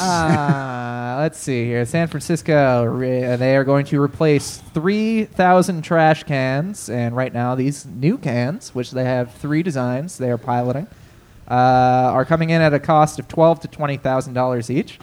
[0.00, 1.84] Uh, let's see here.
[1.84, 6.88] San Francisco, re- uh, they are going to replace 3,000 trash cans.
[6.88, 10.86] And right now, these new cans, which they have three designs they are piloting,
[11.50, 14.98] uh, are coming in at a cost of twelve to $20,000 each.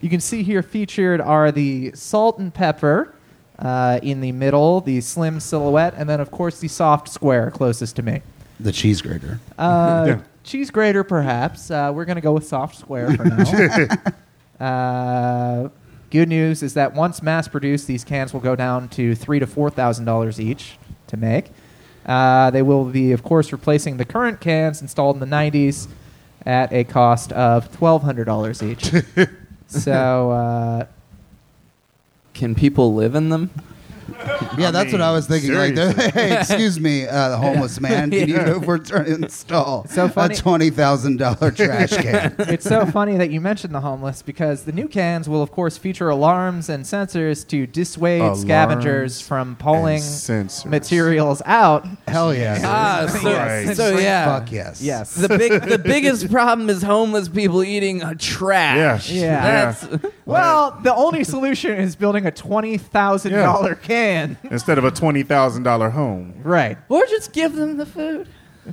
[0.00, 3.14] You can see here featured are the salt and pepper
[3.58, 7.96] uh, in the middle, the slim silhouette, and then, of course, the soft square closest
[7.96, 8.22] to me.
[8.58, 9.40] the cheese grater.
[9.58, 10.20] Uh, Yeah.
[10.46, 11.70] Cheese grater, perhaps.
[11.72, 14.64] Uh, we're going to go with soft square for now.
[14.64, 15.68] uh,
[16.10, 19.46] good news is that once mass produced, these cans will go down to three to
[19.46, 20.78] four thousand dollars each
[21.08, 21.46] to make.
[22.06, 25.88] Uh, they will be, of course, replacing the current cans installed in the '90s
[26.46, 28.92] at a cost of twelve hundred dollars each.
[29.66, 30.86] so uh,
[32.34, 33.50] Can people live in them?
[34.58, 35.52] Yeah, that's what I was thinking.
[35.54, 38.10] Like, hey, excuse me, uh, the homeless man.
[38.10, 40.34] Can you over install So funny.
[40.34, 42.34] a twenty thousand dollar trash can?
[42.38, 45.76] it's so funny that you mentioned the homeless because the new cans will, of course,
[45.76, 50.02] feature alarms and sensors to dissuade Alarms scavengers from pulling and
[50.48, 50.64] sensors.
[50.66, 51.86] materials out.
[52.08, 52.60] Hell yeah!
[52.64, 53.76] Ah, so, Right.
[53.76, 54.38] so yeah.
[54.38, 54.80] Fuck yes.
[54.82, 55.14] Yes.
[55.14, 59.10] The big, the biggest problem is homeless people eating uh, trash.
[59.10, 59.26] Yeah.
[59.26, 59.72] Yeah.
[59.72, 64.36] That's, Well, the only solution is building a twenty thousand dollar can.
[64.50, 66.34] Instead of a twenty thousand dollar home.
[66.42, 66.76] Right.
[66.88, 68.28] or just give them the food.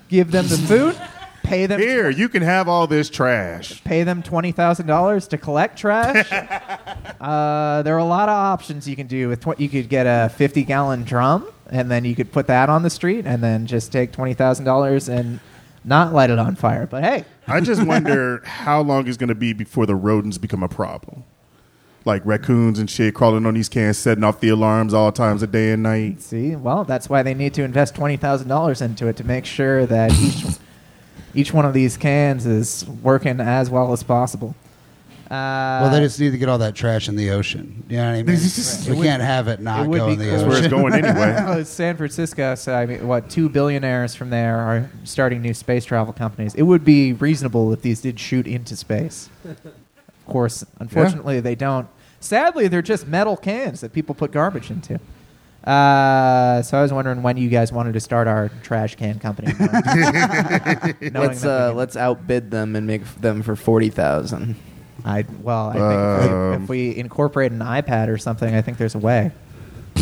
[0.10, 1.00] Give them the food.
[1.44, 3.84] pay them Here, you can have all this trash.
[3.84, 6.32] pay them twenty thousand dollars to collect trash.
[7.22, 9.30] uh, there are a lot of options you can do.
[9.30, 12.70] With tw- you could get a fifty gallon drum, and then you could put that
[12.70, 15.40] on the street, and then just take twenty thousand dollars and
[15.84, 16.88] not light it on fire.
[16.88, 20.64] But hey, I just wonder how long it's going to be before the rodents become
[20.64, 21.26] a problem.
[22.06, 25.52] Like raccoons and shit crawling on these cans, setting off the alarms all times of
[25.52, 26.22] day and night.
[26.22, 29.46] see, well, that's why they need to invest twenty thousand dollars into it to make
[29.46, 30.44] sure that each
[31.34, 34.54] each one of these cans is working as well as possible.
[35.32, 37.84] Uh, Well, they just need to get all that trash in the ocean.
[37.90, 38.40] You know what I mean?
[38.90, 40.34] we would- can't have it not it would go in the cool.
[40.38, 41.14] That's where it's going anyway.
[41.16, 45.54] Well, it's San Francisco, so I mean, what two billionaires from there are starting new
[45.54, 46.54] space travel companies.
[46.54, 49.30] It would be reasonable if these did shoot into space.
[50.26, 51.88] Of course, unfortunately, they don't.
[52.20, 55.00] Sadly, they're just metal cans that people put garbage into.
[55.64, 59.54] Uh, so I was wondering when you guys wanted to start our trash can company.
[61.14, 64.56] Let's uh, let's outbid them and make them for forty thousand.
[65.06, 68.62] I well, I think if, we, Um, if we incorporate an iPad or something, I
[68.62, 69.32] think there's a way.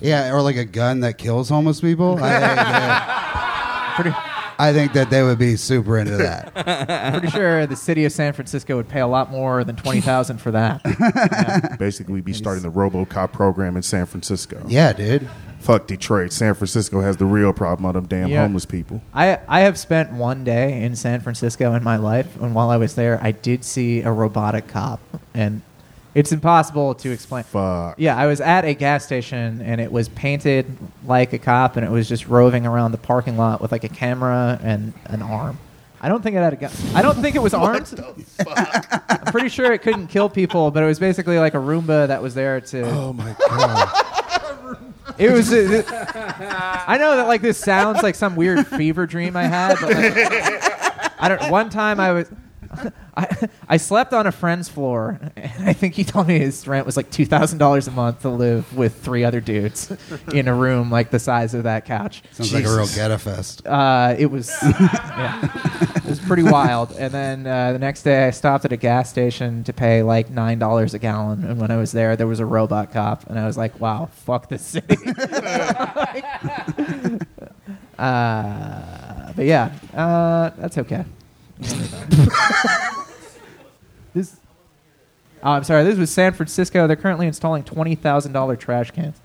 [0.00, 2.18] Yeah, or like a gun that kills homeless people.
[2.22, 4.16] I think, that, Pretty,
[4.58, 6.52] I think that they would be super into that.
[7.20, 10.38] pretty sure the city of San Francisco would pay a lot more than twenty thousand
[10.38, 10.80] for that.
[10.98, 11.76] Yeah.
[11.76, 14.62] Basically, we'd be starting the RoboCop program in San Francisco.
[14.66, 15.28] Yeah, dude.
[15.60, 16.32] Fuck Detroit.
[16.32, 18.42] San Francisco has the real problem of them damn Yeah.
[18.42, 19.02] homeless people.
[19.14, 22.76] I I have spent one day in San Francisco in my life, and while I
[22.76, 25.00] was there, I did see a robotic cop,
[25.34, 25.62] and
[26.18, 27.44] it's impossible to explain.
[27.44, 27.94] Fuck.
[27.98, 30.66] Yeah, I was at a gas station, and it was painted
[31.06, 33.88] like a cop, and it was just roving around the parking lot with like a
[33.88, 35.58] camera and an arm.
[36.00, 36.72] I don't think it had a gun.
[36.94, 37.94] I don't think it was armed.
[38.46, 42.20] I'm pretty sure it couldn't kill people, but it was basically like a Roomba that
[42.20, 42.82] was there to.
[42.82, 44.04] Oh my god.
[45.16, 45.52] It was.
[45.52, 45.82] uh,
[46.86, 51.20] I know that like this sounds like some weird fever dream I had, but like,
[51.20, 51.50] I don't.
[51.50, 52.30] One time I was.
[53.18, 56.86] I, I slept on a friend's floor, and I think he told me his rent
[56.86, 59.92] was like two thousand dollars a month to live with three other dudes
[60.32, 62.22] in a room like the size of that couch.
[62.32, 62.96] Sounds like a real Jesus.
[62.96, 63.66] ghetto fest.
[63.66, 65.50] Uh, it was, yeah,
[65.96, 66.92] it was pretty wild.
[66.92, 70.30] And then uh, the next day, I stopped at a gas station to pay like
[70.30, 71.44] nine dollars a gallon.
[71.44, 74.10] And when I was there, there was a robot cop, and I was like, "Wow,
[74.12, 74.96] fuck this city."
[77.98, 81.04] uh, but yeah, uh, that's okay.
[84.14, 84.36] This.
[85.42, 85.84] Oh, I'm sorry.
[85.84, 86.86] This was San Francisco.
[86.86, 89.20] They're currently installing twenty thousand dollar trash cans.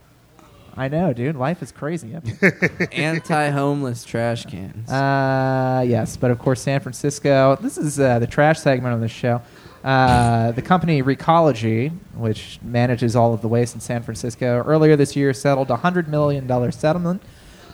[0.75, 1.35] I know, dude.
[1.35, 2.15] Life is crazy.
[2.91, 4.89] Anti-homeless trash cans.
[4.89, 7.57] Uh, yes, but of course, San Francisco.
[7.61, 9.41] This is uh, the trash segment of the show.
[9.83, 15.15] Uh, the company Recology, which manages all of the waste in San Francisco, earlier this
[15.15, 17.21] year settled a $100 million settlement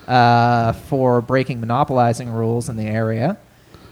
[0.08, 3.38] uh, for breaking monopolizing rules in the area.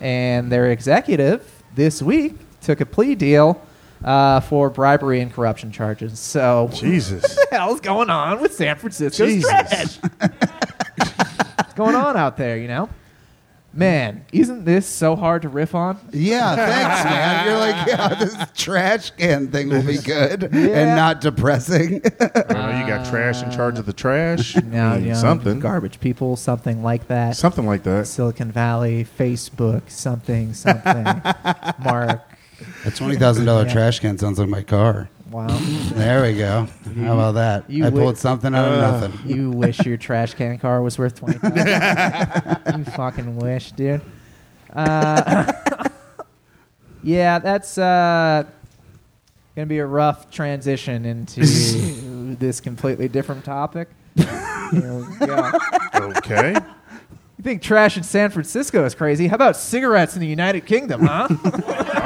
[0.01, 2.35] And their executive this week
[2.67, 3.61] took a plea deal
[4.03, 6.19] uh, for bribery and corruption charges.
[6.19, 7.23] So, Jesus.
[7.37, 9.49] what the hell's going on with San Francisco's Jesus.
[9.49, 9.97] trash?
[11.57, 12.89] What's going on out there, you know?
[13.73, 15.99] Man, isn't this so hard to riff on?
[16.11, 17.45] Yeah, thanks, man.
[17.45, 20.79] You're like, yeah, this trash can thing will be good Yeah.
[20.79, 22.01] and not depressing.
[22.19, 24.57] I know you got trash in charge of the trash.
[24.57, 25.59] I mean, you know, something.
[25.59, 27.35] garbage people, something like that.
[27.37, 28.07] Something like that.
[28.07, 31.03] Silicon Valley, Facebook, something, something.
[31.79, 32.21] Mark,
[32.87, 33.73] a twenty thousand dollar Yeah.
[33.73, 35.09] trash can sounds like my car.
[35.31, 35.47] wow.
[35.93, 36.67] There we go.
[36.99, 37.69] How about that?
[37.69, 39.29] You I wi- pulled something out of nothing.
[39.29, 42.79] You wish your trash can car was worth twenty thousand.
[42.79, 44.01] you fucking wish, dude.
[44.73, 45.51] Uh,
[47.03, 48.43] yeah, that's uh,
[49.55, 51.41] gonna be a rough transition into
[52.39, 53.89] this completely different topic.
[54.15, 55.51] Here we go.
[55.95, 56.55] Okay.
[57.37, 59.27] You think trash in San Francisco is crazy?
[59.27, 61.27] How about cigarettes in the United Kingdom, huh?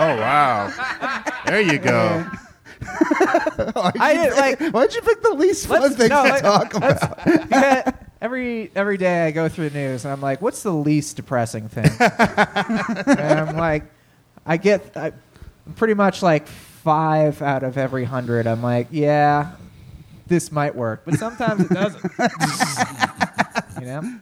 [0.02, 0.74] Oh wow.
[1.46, 2.26] There you go.
[2.84, 6.74] I did like Why'd you pick the least fun Let's- thing no, to like- talk
[6.74, 7.20] about?
[7.52, 7.91] yeah,
[8.22, 11.70] every every day I go through the news and I'm like, what's the least depressing
[11.70, 11.86] thing?
[12.00, 13.84] and I'm like,
[14.46, 15.13] I get I,
[15.76, 18.48] pretty much like five out of every hundred.
[18.48, 19.52] I'm like, yeah,
[20.28, 22.04] this might work, but sometimes it doesn't.
[23.80, 24.20] you know.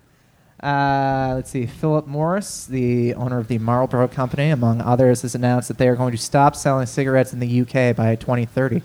[0.62, 1.66] Uh, let's see.
[1.66, 5.96] Philip Morris, the owner of the Marlboro Company, among others, has announced that they are
[5.96, 8.82] going to stop selling cigarettes in the UK by 2030.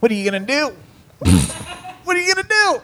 [0.00, 0.72] What are you gonna do?
[1.18, 2.80] what are you gonna do?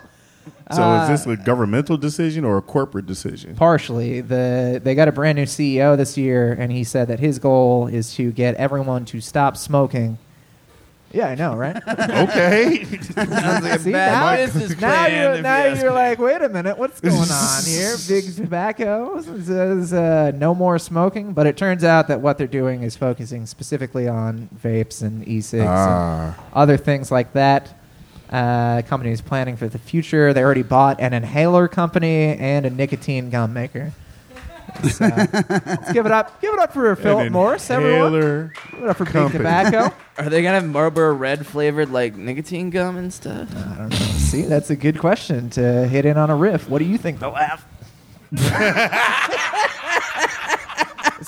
[0.70, 3.56] So Uh, is this a governmental decision or a corporate decision?
[3.56, 7.38] Partially, the they got a brand new CEO this year, and he said that his
[7.38, 10.18] goal is to get everyone to stop smoking
[11.12, 11.76] Yeah, I know, right?
[11.88, 12.84] Okay.
[13.16, 15.96] Like See, bad now- business now plan, you're, now you ask you're me.
[15.96, 17.96] like, wait a minute, what's going on here?
[18.06, 22.82] Big Tobacco says uh, no more smoking, but it turns out that what they're doing
[22.82, 26.36] is focusing specifically on vapes and e-cigs and Ah.
[26.52, 27.74] other things like that.
[28.30, 30.34] Uh, company is planning for the future.
[30.34, 33.92] They already bought an inhaler company and a nicotine gum maker.
[34.90, 36.40] So, let's give it up.
[36.40, 38.14] Give it up for Philip An Morris, everyone.
[38.14, 38.52] inhaler.
[38.72, 39.38] Give it up for Big company.
[39.38, 39.94] Tobacco.
[40.18, 43.48] Are they gonna have Marlboro Red flavored like nicotine gum and stuff?
[43.56, 43.96] I don't know.
[43.96, 46.68] See, that's a good question to hit in on a riff.
[46.68, 47.64] What do you think they'll have?
[48.30, 48.44] it's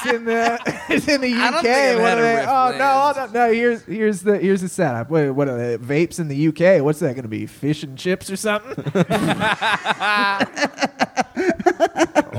[0.07, 1.39] in the it's in the UK.
[1.41, 2.35] I don't think I've what had are a they?
[2.37, 2.79] riff Oh no,
[3.21, 3.33] land.
[3.33, 3.53] no, no!
[3.53, 5.11] Here's here's the here's the setup.
[5.11, 5.79] Wait, what are they?
[5.79, 6.83] Vapes in the UK?
[6.85, 7.47] What's that going to be?
[7.47, 8.75] Fish and chips or something?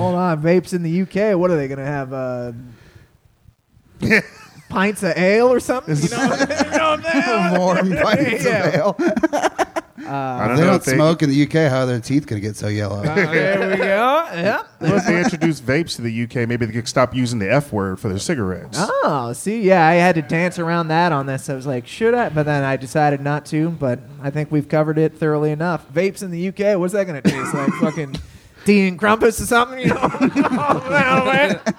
[0.01, 1.37] Hold on, vapes in the UK.
[1.37, 2.13] What are they going to have?
[2.13, 2.51] Uh,
[4.69, 5.95] pints of ale or something?
[5.95, 7.59] You know, you know what I'm saying?
[7.59, 8.67] Warm pints Yeah.
[8.67, 8.95] of ale.
[10.03, 12.25] I don't they know don't if they, smoke in the UK, how are their teeth
[12.27, 13.01] going to get so yellow?
[13.03, 14.27] there we go.
[14.33, 14.67] Yep.
[14.81, 17.71] well, if they introduce vapes to the UK, maybe they could stop using the F
[17.71, 18.77] word for their cigarettes.
[18.81, 21.49] Oh, see, yeah, I had to dance around that on this.
[21.49, 22.27] I was like, should I?
[22.29, 23.69] But then I decided not to.
[23.69, 25.87] But I think we've covered it thoroughly enough.
[25.93, 27.69] Vapes in the UK, what's that going to taste like?
[27.75, 28.15] Fucking
[28.65, 29.79] tea and crumpets or something?
[29.79, 30.09] You know?
[30.53, 31.59] Oh, man.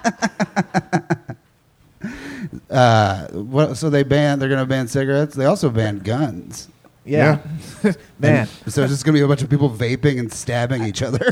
[2.69, 4.39] Uh, what, so they ban.
[4.39, 5.35] They're going to ban cigarettes.
[5.35, 6.67] They also banned guns.
[7.05, 7.39] yeah,
[8.23, 8.47] man.
[8.65, 11.01] And so it's just going to be a bunch of people vaping and stabbing each
[11.01, 11.19] other.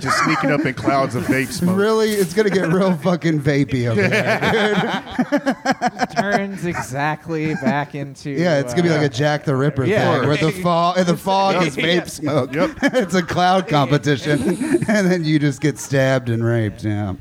[0.00, 1.76] Just sneaking up in clouds of vape smoke.
[1.76, 6.06] really, it's going to get real fucking vapey over there.
[6.16, 8.30] Turns exactly back into.
[8.30, 10.18] Yeah, it's gonna be uh, like a Jack the Ripper Yeah.
[10.20, 12.52] thing, where the fog, the fog is vape smoke.
[12.54, 12.70] Yep.
[12.82, 14.40] it's a cloud competition,
[14.88, 16.84] and then you just get stabbed and raped.
[16.84, 17.14] Yeah,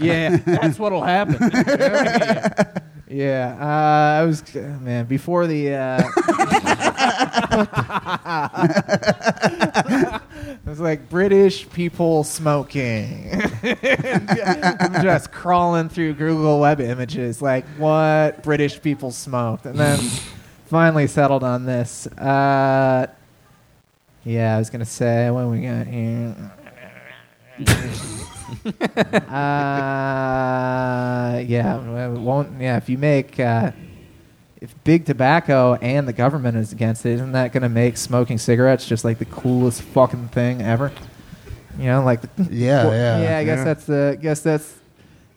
[0.00, 1.50] yeah, that's what'll happen.
[3.12, 3.56] Yeah.
[3.60, 5.74] Uh, I was man before the.
[5.74, 6.02] Uh,
[10.42, 13.30] it was like British people smoking.
[13.62, 19.98] I'm just crawling through Google Web Images, like what British people smoked, and then
[20.66, 22.06] finally settled on this.
[22.06, 23.06] Uh,
[24.24, 26.52] yeah, I was gonna say what we got here.
[28.66, 28.72] Uh,
[31.46, 32.60] yeah, won't.
[32.60, 33.72] Yeah, if you make uh,
[34.60, 38.38] if big tobacco and the government is against it, isn't that going to make smoking
[38.38, 40.92] cigarettes just like the coolest fucking thing ever?
[41.78, 43.38] You know, like the, Yeah, yeah, yeah.
[43.38, 43.64] I guess yeah.
[43.64, 44.74] that's the guess that's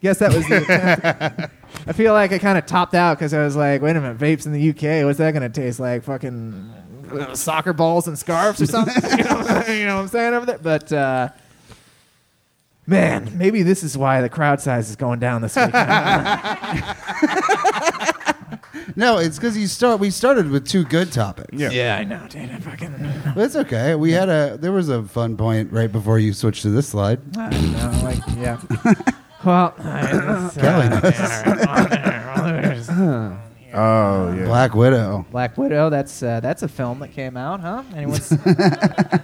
[0.00, 1.50] guess that was the.
[1.86, 4.18] I feel like I kind of topped out because I was like, wait a minute,
[4.18, 6.04] vapes in the UK, what's that going to taste like?
[6.04, 6.72] Fucking
[7.12, 8.94] uh, soccer balls and scarves or something?
[9.18, 10.58] you, know, you know what I'm saying over there?
[10.58, 11.28] But uh,
[12.86, 15.72] man, maybe this is why the crowd size is going down this week.
[18.96, 20.00] no, it's because you start.
[20.00, 21.52] We started with two good topics.
[21.52, 21.70] Yeah.
[21.70, 22.50] yeah, I know, dude.
[22.50, 22.94] I fucking.
[23.34, 23.94] but it's okay.
[23.94, 24.56] We had a.
[24.60, 27.20] There was a fun point right before you switched to this slide.
[27.36, 28.60] I don't know, like, yeah.
[29.44, 30.88] Well, I, Kelly
[32.88, 33.36] uh,
[33.74, 34.44] Oh yeah.
[34.46, 35.24] Black Widow.
[35.30, 35.88] Black Widow.
[35.88, 37.84] That's uh, that's a film that came out, huh?
[37.94, 38.16] Anyone?
[38.16, 39.20] s- Did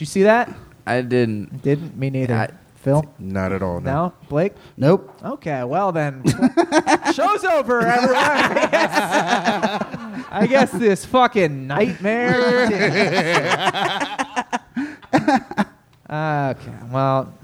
[0.00, 0.56] you see that?
[0.86, 1.60] I didn't.
[1.60, 2.34] Didn't me neither.
[2.34, 2.48] I-
[2.88, 3.04] Phil?
[3.18, 3.80] Not at all.
[3.80, 3.92] No.
[3.92, 4.54] No, Blake.
[4.78, 5.14] Nope.
[5.22, 6.22] Okay, well then,
[7.12, 8.16] show's over, everyone.
[8.16, 12.64] I guess, I guess this fucking nightmare.
[16.10, 17.34] okay, well,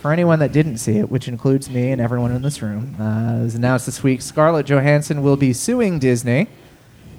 [0.00, 3.40] for anyone that didn't see it, which includes me and everyone in this room, uh,
[3.40, 6.46] it was announced this week Scarlett Johansson will be suing Disney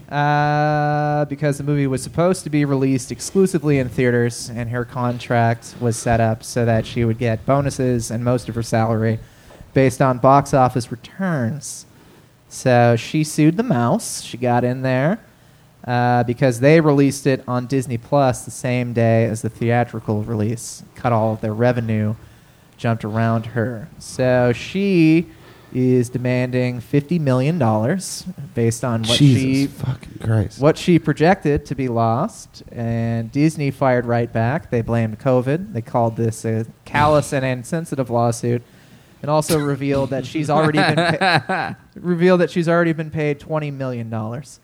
[0.10, 5.76] uh, because the movie was supposed to be released exclusively in theaters, and her contract
[5.80, 9.20] was set up so that she would get bonuses and most of her salary
[9.74, 11.86] based on box office returns.
[12.50, 14.22] So she sued the mouse.
[14.22, 15.20] She got in there
[15.84, 20.84] uh, because they released it on Disney Plus the same day as the theatrical release,
[20.96, 22.16] cut all of their revenue,
[22.78, 23.88] jumped around her.
[24.00, 25.28] So she
[25.78, 27.58] is demanding $50 million
[28.54, 30.60] based on what Jesus she fucking Christ.
[30.60, 34.72] what she projected to be lost, and Disney fired right back.
[34.72, 35.74] They blamed COVID.
[35.74, 38.64] They called this a callous and insensitive lawsuit,
[39.22, 43.72] and also revealed that she's already been pa- revealed that she's already been paid twenty
[43.72, 44.60] million dollars.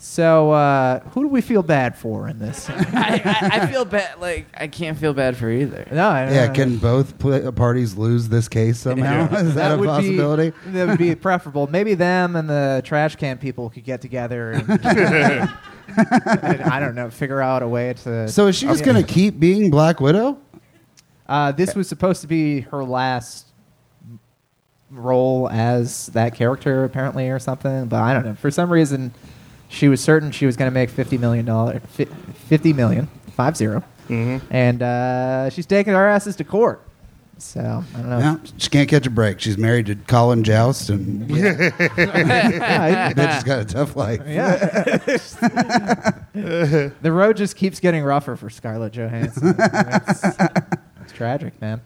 [0.00, 2.70] So, uh, who do we feel bad for in this?
[2.70, 4.20] I, I, I feel bad.
[4.20, 5.88] Like I can't feel bad for either.
[5.90, 9.26] no, I, Yeah, can both pl- parties lose this case somehow?
[9.36, 10.52] Is that, a possibility?
[10.64, 11.66] Be, that would be preferable.
[11.66, 17.10] Maybe them and the trash can people could get together and, and I don't know,
[17.10, 18.28] figure out a way to.
[18.28, 18.92] So is she just Yeah.
[18.92, 20.38] going to keep being Black Widow?
[21.28, 23.46] Uh, this was supposed to be her last.
[24.90, 27.88] Role as that character apparently or something.
[27.88, 28.34] But I don't know.
[28.34, 29.12] For some reason,
[29.68, 31.80] she was certain she was going to make fifty million dollars,
[32.48, 36.82] fifty million, five zero, and uh, she's taking our asses to court.
[37.40, 38.18] So I don't know.
[38.18, 39.38] No, she can't catch a break.
[39.38, 44.22] She's married to Colin Jost, and Yeah, bitch has got a tough life.
[44.26, 44.96] yeah.
[47.02, 49.54] the road just keeps getting rougher for Scarlett Johansson.
[49.58, 50.24] it's,
[51.02, 51.80] it's tragic, man.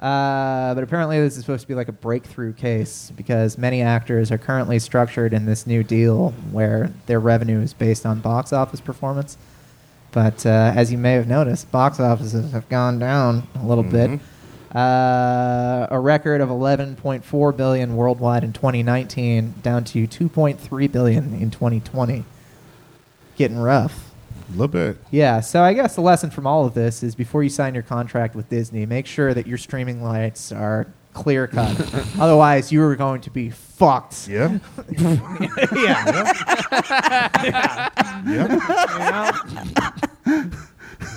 [0.00, 4.30] Uh, but apparently, this is supposed to be like a breakthrough case because many actors
[4.30, 8.80] are currently structured in this new deal where their revenue is based on box office
[8.80, 9.36] performance.
[10.12, 14.20] But uh, as you may have noticed, box offices have gone down a little bit.
[14.74, 22.24] Uh, a record of 11.4 billion worldwide in 2019, down to 2.3 billion in 2020.
[23.36, 24.07] Getting rough.
[24.48, 24.96] A little bit.
[25.10, 27.82] Yeah, so I guess the lesson from all of this is before you sign your
[27.82, 31.78] contract with Disney, make sure that your streaming rights are clear cut.
[32.18, 34.28] Otherwise, you are going to be fucked.
[34.28, 34.58] Yeah.
[35.76, 36.32] yeah.
[40.26, 40.50] yeah.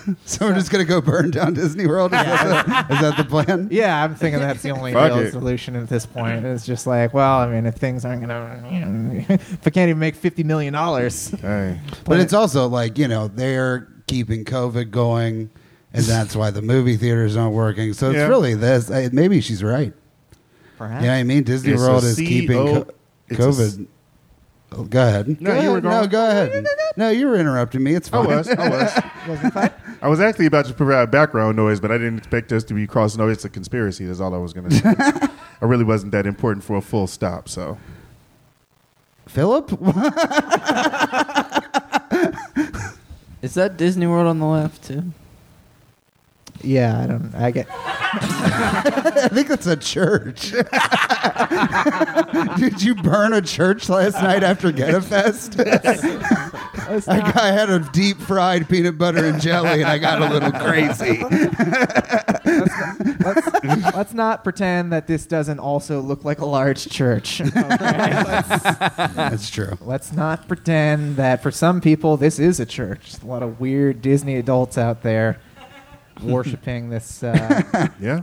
[0.26, 2.14] So we're just gonna go burn down Disney World.
[2.14, 3.68] Is, that, the, is that the plan?
[3.72, 5.32] Yeah, I'm thinking that's the only Fuck real it.
[5.32, 6.46] solution at this point.
[6.46, 9.90] It's just like, well, I mean, if things aren't gonna, you know, if I can't
[9.90, 11.80] even make fifty million dollars, Hey.
[12.06, 15.50] But it's also like you know they're keeping COVID going,
[15.94, 17.94] and that's why the movie theaters aren't working.
[17.94, 18.28] So it's Yeah.
[18.28, 18.90] really this.
[18.92, 19.94] I, maybe she's right.
[20.78, 21.02] perhaps.
[21.04, 21.44] You know I mean?
[21.44, 22.88] Disney It's a World is keeping co-
[23.30, 23.88] it's a COVID.
[24.74, 25.42] Oh, go ahead.
[25.42, 25.84] No, Go you were ahead.
[25.84, 26.66] No, go ahead.
[26.96, 27.94] No, you were interrupting me.
[27.94, 28.32] It's fine.
[28.32, 28.70] I fine.
[28.72, 28.96] was.
[28.96, 29.72] I was.
[30.02, 32.88] I was actually about to provide background noise, but I didn't expect us to be
[32.88, 33.20] crossing.
[33.20, 34.06] No, it's a conspiracy.
[34.06, 34.96] That's all I was going to say.
[35.62, 37.50] I really wasn't that important for a full stop.
[37.50, 37.78] So
[39.28, 39.72] Philip.
[43.42, 45.04] Is that Disney World on the left too?
[46.64, 47.34] Yeah, I don't.
[47.36, 47.68] I get.
[48.14, 50.52] I think that's a church.
[52.60, 55.60] Did you burn a church last night after Goettafest?
[57.08, 60.30] I, got- I had a deep fried peanut butter and jelly, and I got a
[60.30, 61.24] little crazy.
[63.24, 67.42] let's, let's not pretend that this doesn't also look like a large church.
[67.42, 67.52] Okay?
[69.16, 69.78] That's true.
[69.82, 73.12] let's not pretend that for some people this is a church.
[73.12, 75.40] There's a lot of weird Disney adults out there
[76.22, 77.24] worshiping this.
[77.24, 78.22] Uh, yeah,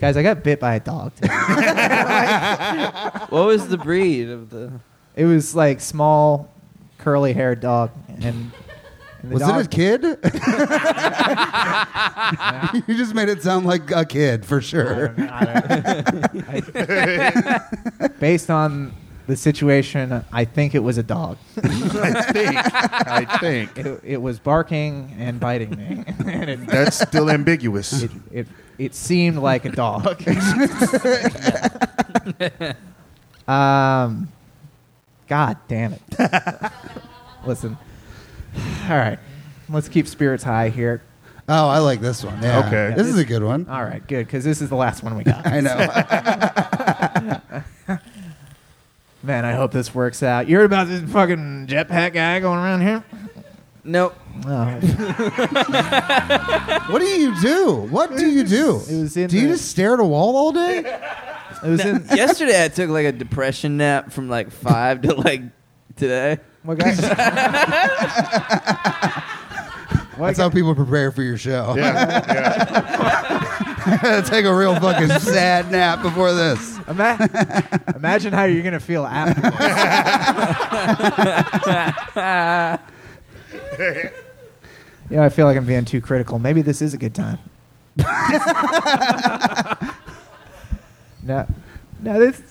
[0.00, 1.14] guys, I got bit by a dog.
[1.16, 1.28] Today.
[3.28, 4.72] What was the breed of the?
[5.16, 6.52] It was like small,
[6.98, 8.52] curly haired dog, and, and
[9.30, 10.02] the Was dog, it a kid?
[12.88, 15.08] you just made it sound like a kid for sure.
[18.18, 18.92] Based on
[19.30, 21.38] the situation, I think it was a dog.
[21.62, 22.56] I think.
[22.56, 28.02] I think It, it was barking and biting me, and it, that's still ambiguous.
[28.02, 30.20] it, it, it seemed like a dog.
[33.48, 34.28] um,
[35.28, 36.02] God damn it!
[37.46, 37.78] Listen,
[38.88, 39.20] all right,
[39.68, 41.02] let's keep spirits high here.
[41.48, 42.42] Oh, I like this one.
[42.42, 42.66] Yeah.
[42.66, 42.94] Okay.
[42.96, 43.68] This is a good one.
[43.68, 45.46] All right, good, because this is the last one we got.
[45.46, 45.86] I know.
[49.22, 50.48] Man, I hope this works out.
[50.48, 53.04] You heard about this fucking jetpack guy going around here?
[53.84, 54.14] Nope.
[54.46, 54.64] Oh,
[56.90, 57.72] what do you do?
[57.90, 58.76] What do you do?
[58.88, 60.78] It was in do you the- just stare at a wall all day?
[60.78, 62.04] it was in.
[62.14, 65.42] Yesterday I took like a depression nap from like five to like
[65.96, 66.38] today.
[66.62, 66.94] What guy?
[70.16, 71.74] what That's how people prepare for your show.
[71.76, 73.56] yeah, yeah.
[74.26, 76.78] Take a real fucking sad nap before this.
[76.88, 77.16] Ima-
[77.94, 79.40] imagine how you're gonna feel after.
[79.40, 79.52] this.
[85.10, 86.38] yeah, I feel like I'm being too critical.
[86.38, 87.38] Maybe this is a good time.
[91.22, 91.46] no,
[92.00, 92.42] no, this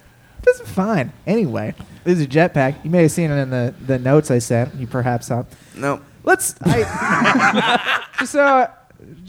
[0.43, 1.11] this is fine.
[1.27, 1.73] Anyway,
[2.03, 2.83] this is a jetpack.
[2.83, 4.75] You may have seen it in the the notes I sent.
[4.75, 5.43] You perhaps saw.
[5.75, 6.03] Nope.
[6.23, 6.55] Let's.
[6.61, 8.69] I, just so,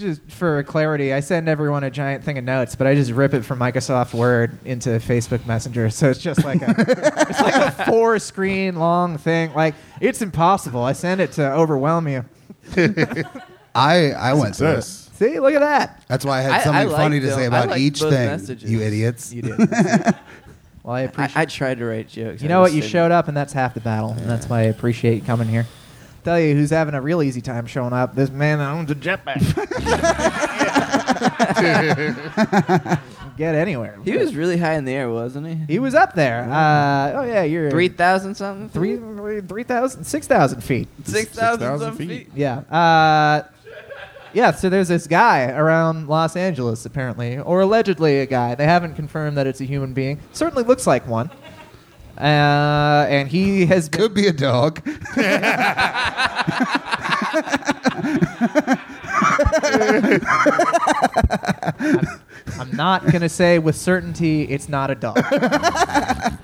[0.01, 3.34] just for clarity, I send everyone a giant thing of notes, but I just rip
[3.34, 5.90] it from Microsoft Word into Facebook Messenger.
[5.90, 6.74] So it's just like a,
[7.28, 9.53] it's like a four screen long thing.
[9.55, 10.82] Like it's impossible.
[10.82, 12.24] I send it to overwhelm you.
[13.74, 14.82] I I went through it.
[14.82, 15.11] Success.
[15.18, 16.03] See, look at that.
[16.09, 17.34] That's why I had I- I something liked funny to them.
[17.36, 18.26] say I about liked each both thing.
[18.26, 18.70] messages.
[18.70, 19.32] You idiots.
[19.32, 19.59] You did.
[20.82, 21.36] well, I appreciate.
[21.36, 22.42] I, I tried to write jokes.
[22.42, 22.68] you I know what?
[22.68, 22.92] just You didn't.
[22.92, 24.12] showed up, and that's half the battle.
[24.12, 25.66] And that's why I appreciate you coming here.
[26.24, 28.14] Tell you who's having a real easy time showing up.
[28.14, 29.40] This man that owns a jetpack.
[33.36, 33.98] Get anywhere.
[34.04, 35.54] He was really high in the air, wasn't he?
[35.74, 36.42] He was up there.
[36.50, 38.68] Uh, oh yeah, you're Three thousand something.
[38.68, 38.98] three,
[39.40, 40.88] three thousand, six thousand feet.
[41.04, 42.08] Six thousand some feet.
[42.08, 42.28] feet.
[42.34, 42.58] Yeah.
[42.70, 43.44] Uh,
[44.32, 48.54] Yeah, so there's this guy around Los Angeles, apparently, or allegedly a guy.
[48.54, 50.20] They haven't confirmed that it's a human being.
[50.32, 51.30] Certainly looks like one.
[52.20, 54.00] Uh, and he has been.
[54.00, 54.80] Could be a dog.
[62.58, 65.18] I'm not going to say with certainty it's not a dog.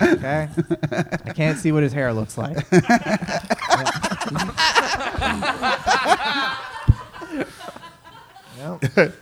[0.01, 0.49] okay?
[0.91, 2.65] I can't see what his hair looks like.
[8.57, 9.13] Yep.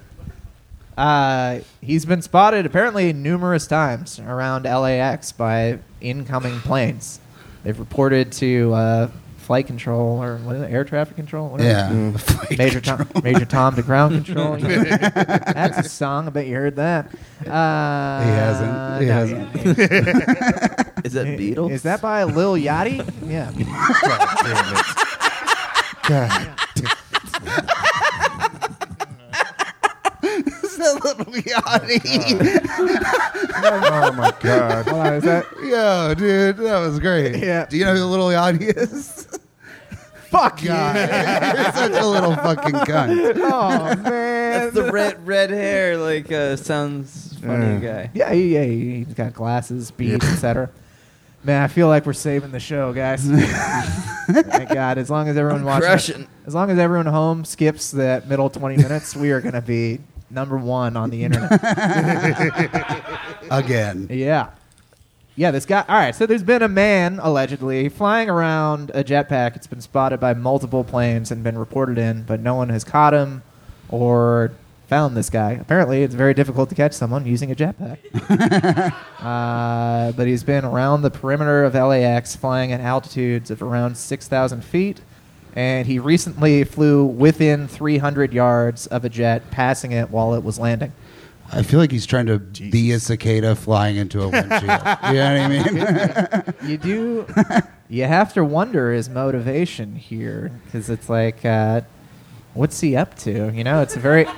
[0.98, 7.20] Uh, he's been spotted apparently numerous times around LAX by incoming planes.
[7.64, 11.50] They've reported to uh, flight control or what is it, air traffic control?
[11.50, 11.70] Whatever.
[11.94, 12.12] Yeah.
[12.18, 13.08] Flight Major control.
[13.14, 14.58] Tom, Major Tom to ground control.
[14.60, 16.28] That's a song.
[16.28, 17.08] I bet you heard that.
[17.46, 19.02] Uh, He hasn't.
[19.02, 19.56] He no, hasn't.
[19.56, 20.92] yeah.
[21.04, 21.72] Is that Beatles?
[21.72, 23.04] Is that by Lil Yachty?
[23.30, 23.52] Yeah.
[30.80, 32.62] It's a little yachty.
[33.56, 34.88] oh my god.
[34.88, 35.46] Hold on, is that?
[35.64, 37.38] Yo, dude, that was great.
[37.38, 37.66] Yeah.
[37.66, 39.28] Do you know who the Little Yachty is?
[40.30, 40.96] Fuck God,
[41.56, 43.38] you're such a little fucking cunt.
[43.38, 44.04] Oh man.
[44.04, 45.98] That's the red red hair.
[45.98, 48.10] Like uh, sounds funny guy.
[48.14, 50.70] Yeah, he, yeah, he- he's got glasses, beads, etc.
[51.46, 53.24] Man, I feel like we're saving the show, guys.
[53.26, 54.98] Thank God.
[54.98, 56.28] As long as everyone I'm watching, crushing.
[56.48, 60.00] as long as everyone home skips that middle twenty minutes, we are going to be
[60.36, 61.52] number one on the internet.
[63.50, 64.08] Again.
[64.12, 64.52] yeah,
[65.36, 65.50] yeah.
[65.52, 65.84] This guy.
[65.88, 66.14] All right.
[66.14, 69.56] So there's been a man allegedly flying around a jetpack.
[69.56, 73.14] It's been spotted by multiple planes and been reported in, but no one has caught
[73.14, 73.42] him
[73.90, 74.52] or
[74.88, 75.54] found this guy.
[75.54, 77.98] Apparently, it's very difficult to catch someone using a jetpack.
[79.26, 84.64] Uh, but he's been around the perimeter of LAX, flying at altitudes of around 6,000
[84.64, 85.02] feet.
[85.56, 90.60] And he recently flew within 300 yards of a jet, passing it while it was
[90.60, 90.92] landing.
[91.52, 94.62] I feel like he's trying to be a cicada flying into a windshield.
[94.62, 96.70] you know what I mean?
[96.70, 97.28] You do,
[97.88, 101.82] you have to wonder his motivation here, because it's like, uh,
[102.56, 103.52] what's he up to?
[103.54, 104.26] You know, it's a very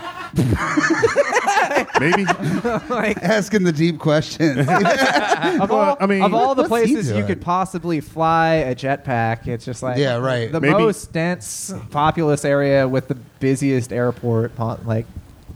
[2.00, 2.26] Maybe.
[2.90, 4.60] like Asking the deep questions.
[4.68, 7.28] of all, I mean, of all the what's he places you doing?
[7.28, 10.52] could possibly fly a jetpack, it's just like Yeah, right.
[10.52, 14.56] the Maybe- most dense, populous area with the busiest airport.
[14.56, 15.06] po- Like,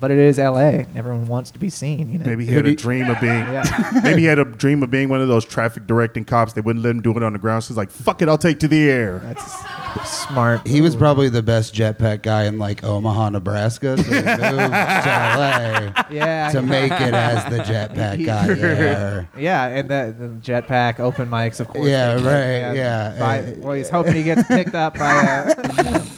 [0.02, 0.88] but it is L.A.
[0.96, 2.12] Everyone wants to be seen.
[2.12, 3.32] You know, Maybe he had a dream of being.
[3.34, 3.92] Yeah.
[4.04, 6.54] Maybe he had a dream of being one of those traffic directing cops.
[6.54, 7.64] They wouldn't let him do it on the ground.
[7.64, 10.68] So he's like, "Fuck it, I'll take to the air." That's smart.
[10.68, 13.96] He was probably the best jetpack guy in like Omaha, Nebraska.
[13.98, 18.48] So he moved to LA yeah, to make it as the jetpack guy.
[18.56, 19.26] Yeah.
[19.38, 21.88] yeah, and the, the jetpack open mics, of course.
[21.88, 23.20] Yeah, they- right, yeah.
[23.20, 25.54] By, well, he's hoping he gets picked up by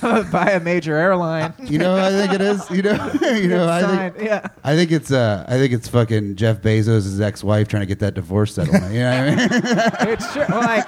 [0.02, 1.54] a by a major airline.
[1.60, 2.70] You know, what I think it is.
[2.70, 3.66] You know, you know.
[3.74, 4.48] I think yeah.
[4.64, 8.14] I think it's uh, I think it's fucking Jeff Bezos' ex-wife trying to get that
[8.14, 8.94] divorce settlement.
[8.94, 9.50] You know what I mean?
[10.14, 10.46] It's true.
[10.50, 10.88] Like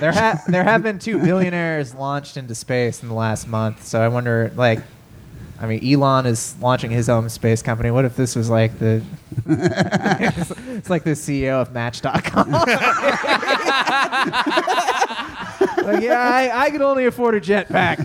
[0.00, 3.84] there have there have been two billionaires launched into space in the last month.
[3.84, 4.80] So I wonder, like,
[5.60, 7.90] I mean, Elon is launching his own space company.
[7.90, 9.02] What if this was like the?
[9.46, 12.50] it's, it's like the CEO of Match.com.
[15.84, 17.98] like, yeah, I, I could only afford a jetpack.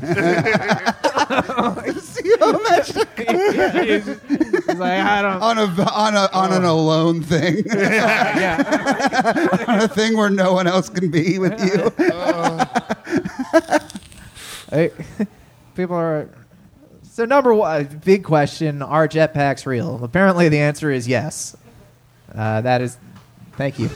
[2.38, 5.42] He's, he's like, I don't.
[5.42, 9.64] on a on a on an alone thing, yeah.
[9.68, 11.92] on a thing where no one else can be with you.
[14.72, 14.92] Hey,
[15.76, 16.28] people are.
[17.04, 20.04] So number one, big question: Are jetpacks real?
[20.04, 21.56] Apparently, the answer is yes.
[22.34, 22.98] Uh, that is,
[23.54, 23.88] thank you,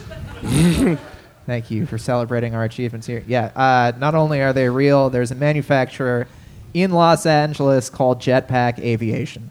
[1.44, 3.24] thank you for celebrating our achievements here.
[3.26, 6.28] Yeah, uh, not only are they real, there's a manufacturer
[6.74, 9.50] in Los Angeles called Jetpack Aviation,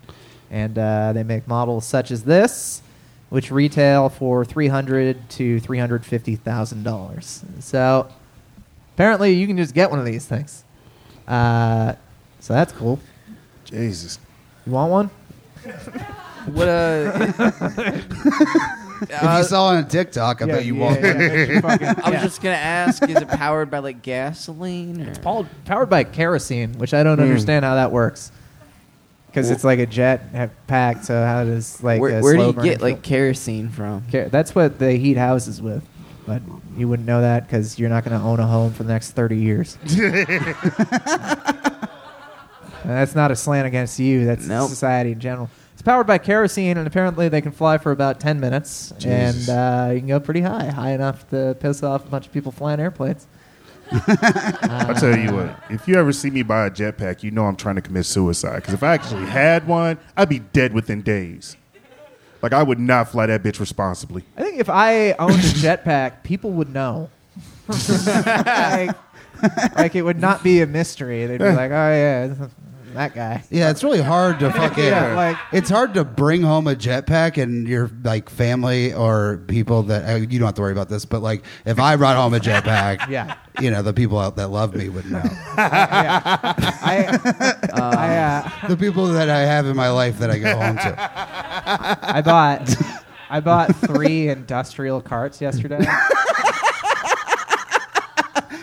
[0.50, 2.82] and uh, they make models such as this,
[3.30, 7.44] which retail for three hundred to three hundred fifty thousand dollars.
[7.60, 8.10] So
[8.96, 10.64] apparently, you can just get one of these things.
[11.28, 11.94] Uh,
[12.40, 13.00] so that's cool.
[13.66, 14.20] Jesus.
[14.66, 15.10] You want one?
[16.54, 17.28] What uh?
[19.02, 21.04] if you uh, saw on TikTok, I bet you won't.
[21.06, 25.10] I was just gonna ask: Is it powered by like gasoline?
[25.10, 25.16] Or?
[25.16, 27.24] Powered, powered by kerosene, which I don't hmm.
[27.24, 28.32] understand how that works.
[29.28, 32.40] Because it's like a jet ha- pack, so how does like where a where do
[32.40, 34.04] slow you burning get like kerosene from?
[34.12, 35.88] Ker- that's what they heat houses with,
[36.26, 36.42] but
[36.76, 39.12] you wouldn't know that because you're not going to own a home for the next
[39.12, 39.78] thirty years.
[42.84, 44.26] And that's not a slant against you.
[44.26, 44.70] That's Nope.
[44.70, 45.50] society in general.
[45.80, 49.48] It's powered by kerosene, and apparently they can fly for about ten minutes, Jesus.
[49.48, 52.34] and uh, you can go pretty high, high enough to piss off a bunch of
[52.34, 53.28] people flying airplanes.
[53.90, 55.58] I'll tell you what.
[55.70, 58.58] If you ever see me buy a jetpack, you know I'm trying to commit suicide.
[58.58, 61.56] Because if I actually had one, I'd be dead within days.
[62.42, 64.26] Like I would not fly that bitch responsibly.
[64.36, 67.10] I think if I owned a jetpack, people would know.
[67.70, 68.98] like,
[69.78, 71.26] like it would not be a mystery.
[71.26, 72.36] They'd be like, "Oh yeah,
[72.96, 74.84] that guy." Yeah, it's really hard to fucking.
[74.84, 79.84] Yeah, like- it's hard to bring home a jetpack and your like family or people
[79.84, 81.06] that uh, you don't have to worry about this.
[81.06, 83.36] But like, if I brought home a jetpack, Yeah.
[83.60, 85.22] you know, the people out that love me would know.
[85.58, 86.54] yeah.
[86.82, 87.20] I,
[87.74, 90.96] I, uh, the people that I have in my life that I go home to.
[92.16, 92.76] I bought
[93.30, 95.86] I bought three industrial carts yesterday.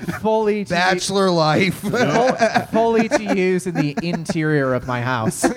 [0.06, 1.74] Fully to Bachelor life.
[1.80, 2.36] full-
[2.72, 5.44] fully to use in the interior of my house.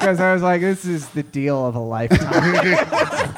[0.00, 3.34] Because I was like, this is the deal of a lifetime.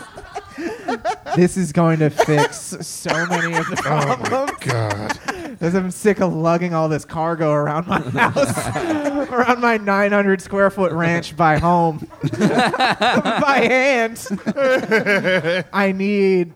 [1.34, 4.28] this is going to fix so many of the problems.
[4.32, 5.18] Oh my god.
[5.50, 8.76] Because I'm sick of lugging all this cargo around my house,
[9.30, 12.08] around my 900 square foot ranch by home,
[12.38, 14.24] by hand.
[15.72, 16.54] I need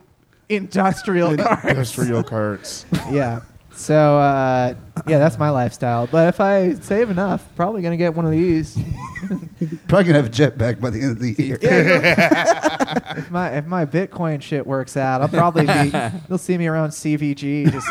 [0.49, 1.65] industrial cars.
[1.65, 2.87] Industrial carts.
[3.11, 3.43] Yeah.
[3.73, 4.75] So uh,
[5.07, 6.07] yeah, that's my lifestyle.
[6.07, 8.75] But if I save enough, probably gonna get one of these.
[9.89, 11.59] Probably gonna have a jetpack by the end of the year.
[11.63, 15.91] if my if my Bitcoin shit works out, I'll probably be.
[16.29, 17.87] They'll see me around CVG just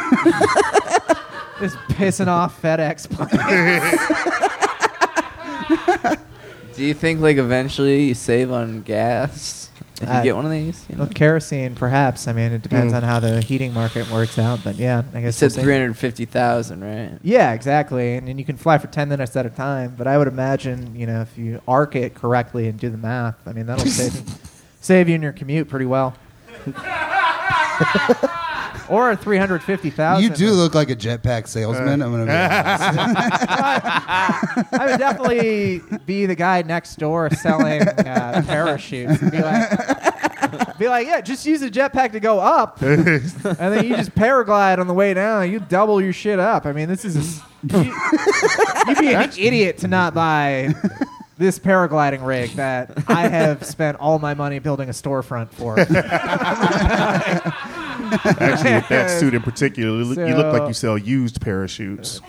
[1.60, 3.08] just pissing off FedEx.
[6.76, 9.70] Do you think like eventually you save on gas
[10.02, 10.86] if you Uh, get one of these?
[10.90, 11.04] You know?
[11.06, 12.28] Well, kerosene, perhaps.
[12.28, 14.60] I mean, it depends on how the heating market works out.
[14.64, 15.62] But yeah, I You guess said we'll see.
[15.62, 17.18] three hundred fifty thousand, right?
[17.24, 18.16] Yeah, exactly.
[18.16, 19.96] And then you can fly for 10 minutes at a time.
[19.98, 23.36] But I would imagine, you know, if you arc it correctly and do the math,
[23.48, 24.22] I mean, that'll save,
[24.82, 26.16] save you in your commute pretty well.
[28.90, 30.24] or 350,000.
[30.24, 32.02] You do look like a jetpack salesman.
[32.02, 32.84] I'm gonna be honest.
[34.74, 39.22] I would definitely be the guy next door selling uh, parachutes.
[39.22, 43.00] And be like, be like, yeah, just use a jetpack to go up, and
[43.60, 45.52] then you just paraglide on the way down.
[45.52, 46.66] You double your shit up.
[46.66, 47.94] I mean, this is a, you,
[48.88, 50.74] would be an idiot to not buy
[51.38, 55.76] this paragliding rig that I have spent all my money building a storefront for.
[58.14, 62.22] Actually, with that suit in particular, you look- you look like you sell used parachutes,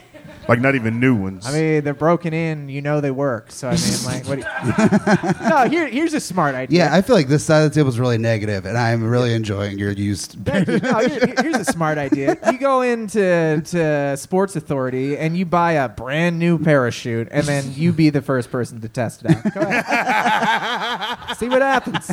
[0.49, 1.45] like not even new ones.
[1.47, 2.69] I mean, they're broken in.
[2.69, 3.51] You know they work.
[3.51, 4.39] So I mean, like, what?
[4.39, 6.85] Do you, no, here, here's a smart idea.
[6.87, 9.35] yeah, I feel like this side of the table is really negative, and I'm really
[9.35, 10.37] enjoying your used.
[10.45, 10.79] Thank you.
[10.79, 12.37] No, here- here's a smart idea.
[12.53, 17.73] You go into to Sports Authority and you buy a brand new parachute, and then
[17.75, 19.53] you be the first person to test it out.
[19.55, 21.37] Go ahead.
[21.39, 22.09] See what happens.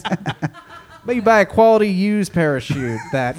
[1.05, 3.35] But you buy a quality used parachute that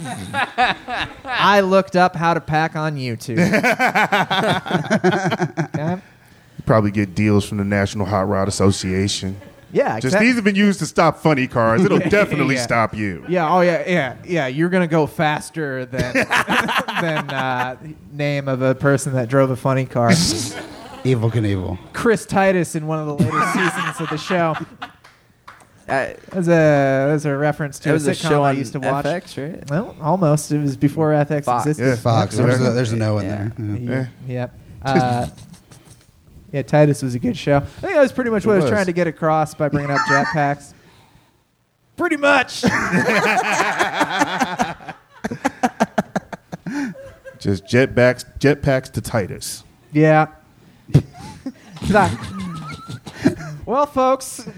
[1.24, 3.38] I looked up how to pack on YouTube.
[5.74, 5.94] Okay?
[5.94, 9.40] you probably get deals from the National Hot Rod Association.
[9.72, 11.84] Yeah, Just exact- these have been used to stop funny cars.
[11.84, 12.62] It'll definitely Yeah.
[12.62, 13.24] stop you.
[13.28, 13.52] Yeah.
[13.52, 13.82] Oh, yeah.
[13.88, 14.16] Yeah.
[14.24, 14.46] Yeah.
[14.46, 17.76] You're gonna go faster than than uh,
[18.12, 20.10] name of a person that drove a funny car.
[20.10, 21.76] Evel Knievel.
[21.92, 24.54] Chris Titus in one of the later seasons of the show.
[25.88, 28.58] I, As a as a reference to it was a a sitcom show I on
[28.58, 29.04] used to watch.
[29.04, 29.70] FX, right?
[29.70, 30.50] Well, almost.
[30.50, 31.66] It was before FX Fox.
[31.66, 31.88] existed.
[31.90, 31.96] Yeah.
[31.96, 32.36] Fox.
[32.36, 33.48] There's a, there's a no in Yeah.
[33.56, 34.10] there.
[34.26, 34.28] Yeah.
[34.28, 34.58] Ye- Yep.
[34.82, 35.26] Uh,
[36.52, 37.56] yeah, Titus was a good show.
[37.56, 38.70] I think that was pretty much what I was was.
[38.70, 40.72] trying to get across by bringing up jetpacks.
[41.96, 42.62] pretty much.
[47.38, 49.64] Just jetpacks, jetpacks to Titus.
[49.92, 50.26] yeah.
[50.92, 52.53] 'Cause I-
[53.66, 54.46] well, folks.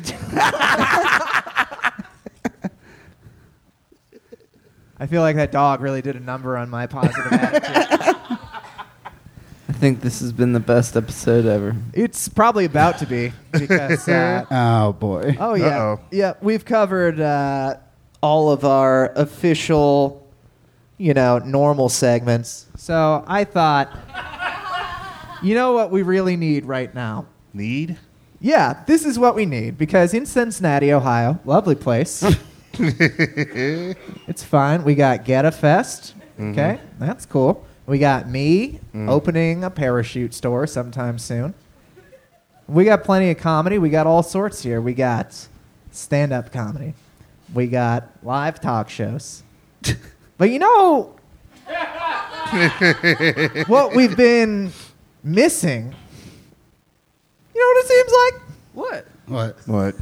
[4.98, 8.16] I feel like that dog really did a number on my positive attitude.
[9.68, 11.76] I think this has been the best episode ever.
[11.92, 14.08] It's probably about to be because.
[14.08, 15.36] Uh, Oh boy.
[15.38, 16.00] oh yeah, Uh-oh.
[16.10, 16.34] yeah.
[16.40, 17.76] We've covered uh,
[18.22, 20.26] all of our official,
[20.96, 22.66] you know, normal segments.
[22.76, 23.90] So I thought,
[25.42, 27.26] you know what we really need right now.
[27.52, 27.98] Need?
[28.46, 32.24] Yeah, this is what we need because in Cincinnati, Ohio, lovely place.
[32.74, 34.84] it's fine.
[34.84, 36.12] We got Goettafest.
[36.38, 36.52] Mm-hmm.
[36.52, 37.66] Okay, that's cool.
[37.86, 39.10] We got me mm.
[39.10, 41.54] opening a parachute store sometime soon.
[42.68, 43.78] We got plenty of comedy.
[43.78, 44.80] We got all sorts here.
[44.80, 45.48] We got
[45.90, 46.94] stand up comedy.
[47.52, 49.42] We got live talk shows.
[50.38, 51.16] but you know
[53.66, 54.70] what we've been
[55.24, 55.96] missing?
[57.66, 58.34] You know what it seems like?
[58.74, 59.06] What?
[59.26, 59.56] What?
[59.66, 59.94] What?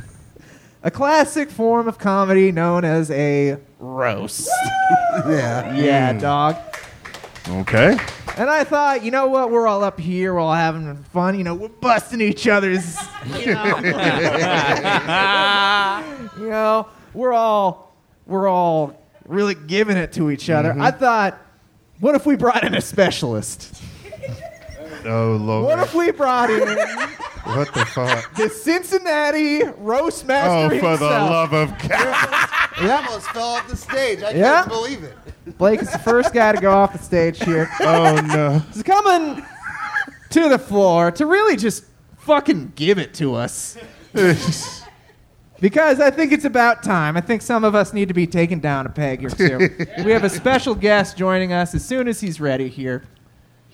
[0.83, 4.51] A classic form of comedy known as a roast.
[5.27, 5.75] Yeah.
[5.77, 6.19] yeah, hmm.
[6.19, 6.57] dog.
[7.49, 7.97] Okay.
[8.37, 9.53] And I thought, you know what?
[9.53, 10.35] We're all up here.
[10.35, 11.39] We're all having fun.
[11.39, 12.99] You know, we're busting each other's.
[13.39, 13.77] You know,
[16.37, 17.95] you know we're all
[18.27, 20.71] we're all really giving it to each other.
[20.71, 20.83] Mm-hmm.
[20.83, 21.39] I thought,
[22.01, 23.81] what if we brought in a specialist?
[25.07, 25.67] Oh Lord.
[25.67, 26.61] What if we brought in
[27.45, 28.35] What the fuck?
[28.37, 31.31] the Cincinnati roast master Oh, for the himself?
[31.31, 32.49] love of God!
[32.77, 34.23] He almost fell off the stage.
[34.23, 34.63] I Yeah.
[34.63, 35.59] couldn't believe it.
[35.59, 37.69] Blake is the first guy to go off the stage here.
[37.81, 38.59] Oh no.
[38.73, 39.45] He's coming
[40.31, 41.85] to the floor to really just
[42.19, 43.77] fucking give it to us.
[45.61, 47.17] Because I think it's about time.
[47.17, 49.71] I think some of us need to be taken down a peg or two.
[50.05, 53.05] we have a special guest joining us as soon as he's ready here.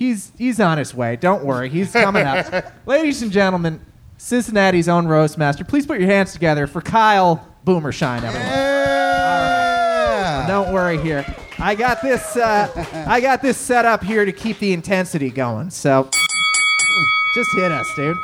[0.01, 1.17] He's he's on his way.
[1.17, 2.73] Don't worry, he's coming up.
[2.87, 3.85] Ladies and gentlemen,
[4.17, 5.63] Cincinnati's own roast master.
[5.63, 8.49] Please put your hands together for Kyle Boomershine, everyone.
[8.49, 10.47] Yeah.
[10.49, 11.23] Don't worry here.
[11.59, 12.35] I got this.
[12.35, 15.69] Uh, I got this set up here to keep the intensity going.
[15.69, 16.09] So,
[17.35, 18.17] just hit us, dude.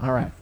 [0.00, 0.32] All right,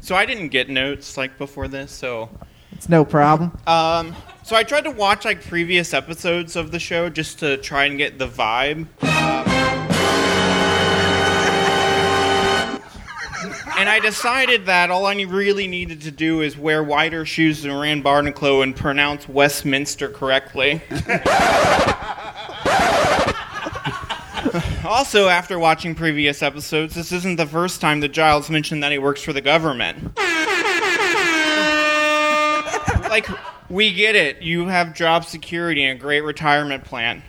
[0.00, 2.30] So I didn't get notes like before this, so
[2.70, 3.50] it's no problem.
[3.66, 7.86] um, so I tried to watch like previous episodes of the show just to try
[7.86, 8.86] and get the vibe.
[13.80, 17.72] And I decided that all I really needed to do is wear wider shoes than
[17.72, 20.82] Rand Barnacle and pronounce Westminster correctly.
[24.84, 28.98] also, after watching previous episodes, this isn't the first time that Giles mentioned that he
[28.98, 30.14] works for the government.
[33.08, 33.26] like,
[33.70, 34.42] we get it.
[34.42, 37.22] You have job security and a great retirement plan.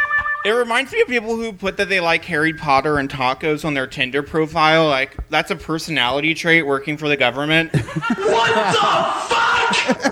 [0.44, 3.74] It reminds me of people who put that they like Harry Potter and tacos on
[3.74, 4.86] their Tinder profile.
[4.86, 7.72] Like, that's a personality trait working for the government.
[8.28, 8.78] What the
[9.28, 10.08] fuck?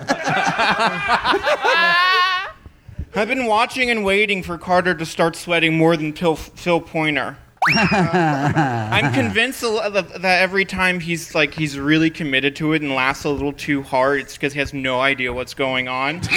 [3.15, 7.39] I've been watching and waiting for Carter to start sweating more than Phil, Phil Pointer.
[7.75, 13.25] I'm convinced that that every time he's like he's really committed to it and laughs
[13.25, 16.21] a little too hard, it's because he has no idea what's going on.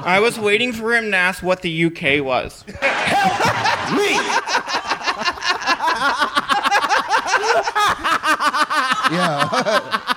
[0.00, 2.64] I was waiting for him to ask what the UK was.
[3.96, 4.18] Me.
[9.10, 10.14] Yeah.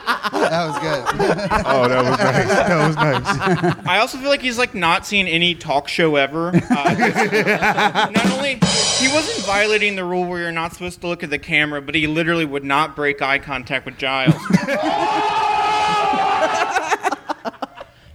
[0.67, 1.61] That was good.
[1.65, 2.47] Oh, that was nice.
[2.47, 3.87] That was nice.
[3.87, 6.49] I also feel like he's like not seen any talk show ever.
[6.49, 8.55] Uh, not only
[8.99, 11.95] he wasn't violating the rule where you're not supposed to look at the camera, but
[11.95, 14.35] he literally would not break eye contact with Giles.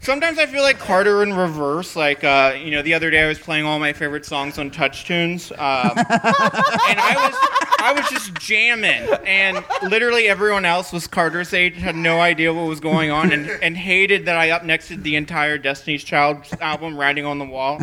[0.07, 1.97] Sometimes I feel like Carter in reverse.
[1.97, 4.71] Like, uh, you know, the other day I was playing all my favorite songs on
[4.71, 7.35] Touch Tunes, um, and I was,
[7.81, 12.69] I was just jamming, and literally everyone else was Carter's age, had no idea what
[12.69, 16.97] was going on, and, and hated that I up nexted the entire Destiny's Child album,
[16.97, 17.81] "Writing on the Wall."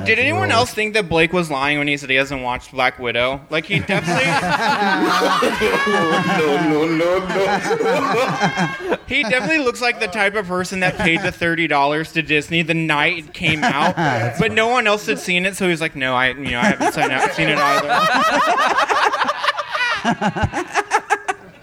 [0.05, 2.99] Did anyone else think that Blake was lying when he said he hasn't watched Black
[2.99, 3.41] Widow?
[3.49, 4.25] Like he definitely.
[6.37, 7.25] no, no, no.
[9.07, 12.61] He definitely looks like the type of person that paid the thirty dollars to Disney
[12.61, 13.95] the night it came out,
[14.39, 16.59] but no one else had seen it, so he was like, "No, I, you know,
[16.59, 17.87] I haven't seen it either."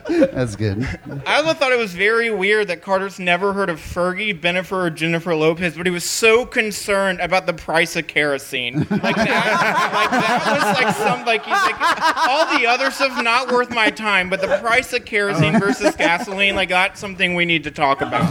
[0.09, 0.87] That's good.
[1.27, 4.91] I also thought it was very weird that Carter's never heard of Fergie, Bennifer, or
[4.91, 8.87] Jennifer Lopez, but he was so concerned about the price of kerosene.
[8.91, 11.77] Like that, like that was like some like he's like
[12.29, 16.55] all the other stuff's not worth my time, but the price of kerosene versus gasoline,
[16.55, 18.31] like that's something we need to talk about.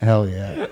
[0.00, 0.68] Hell yeah.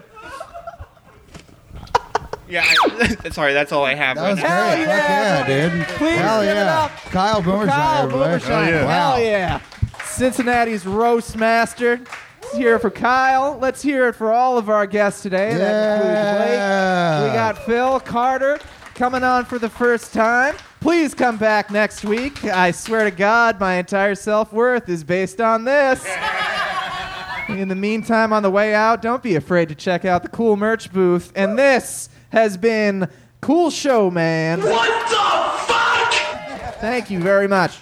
[2.51, 4.17] Yeah, I, sorry, that's all I have.
[4.17, 4.49] That right was great.
[4.49, 5.39] now.
[5.39, 5.87] Fuck yeah, dude.
[5.97, 6.81] Please Hell give it yeah.
[6.85, 6.91] up.
[6.91, 8.31] Kyle Boomershine, Kyle everybody.
[8.31, 8.69] Boomershine.
[8.69, 8.85] yeah.
[8.85, 9.13] Wow.
[9.13, 9.61] Hell yeah.
[10.05, 12.01] Cincinnati's roast master.
[12.43, 13.57] Let's hear it for Kyle.
[13.61, 15.55] Let's hear it for all of our guests today.
[15.55, 16.59] That includes Blake.
[16.59, 17.25] Yeah.
[17.25, 18.59] We got Phil Carter
[18.95, 20.57] coming on for the first time.
[20.81, 22.45] Please come back next week.
[22.45, 26.05] I swear to God, my entire self worth is based on this.
[27.49, 30.57] In the meantime, on the way out, don't be afraid to check out the cool
[30.57, 31.33] merch booth.
[31.35, 33.09] And this has been
[33.41, 34.61] Cool Show Man.
[34.61, 36.75] What the fuck?
[36.81, 37.79] Thank you very much.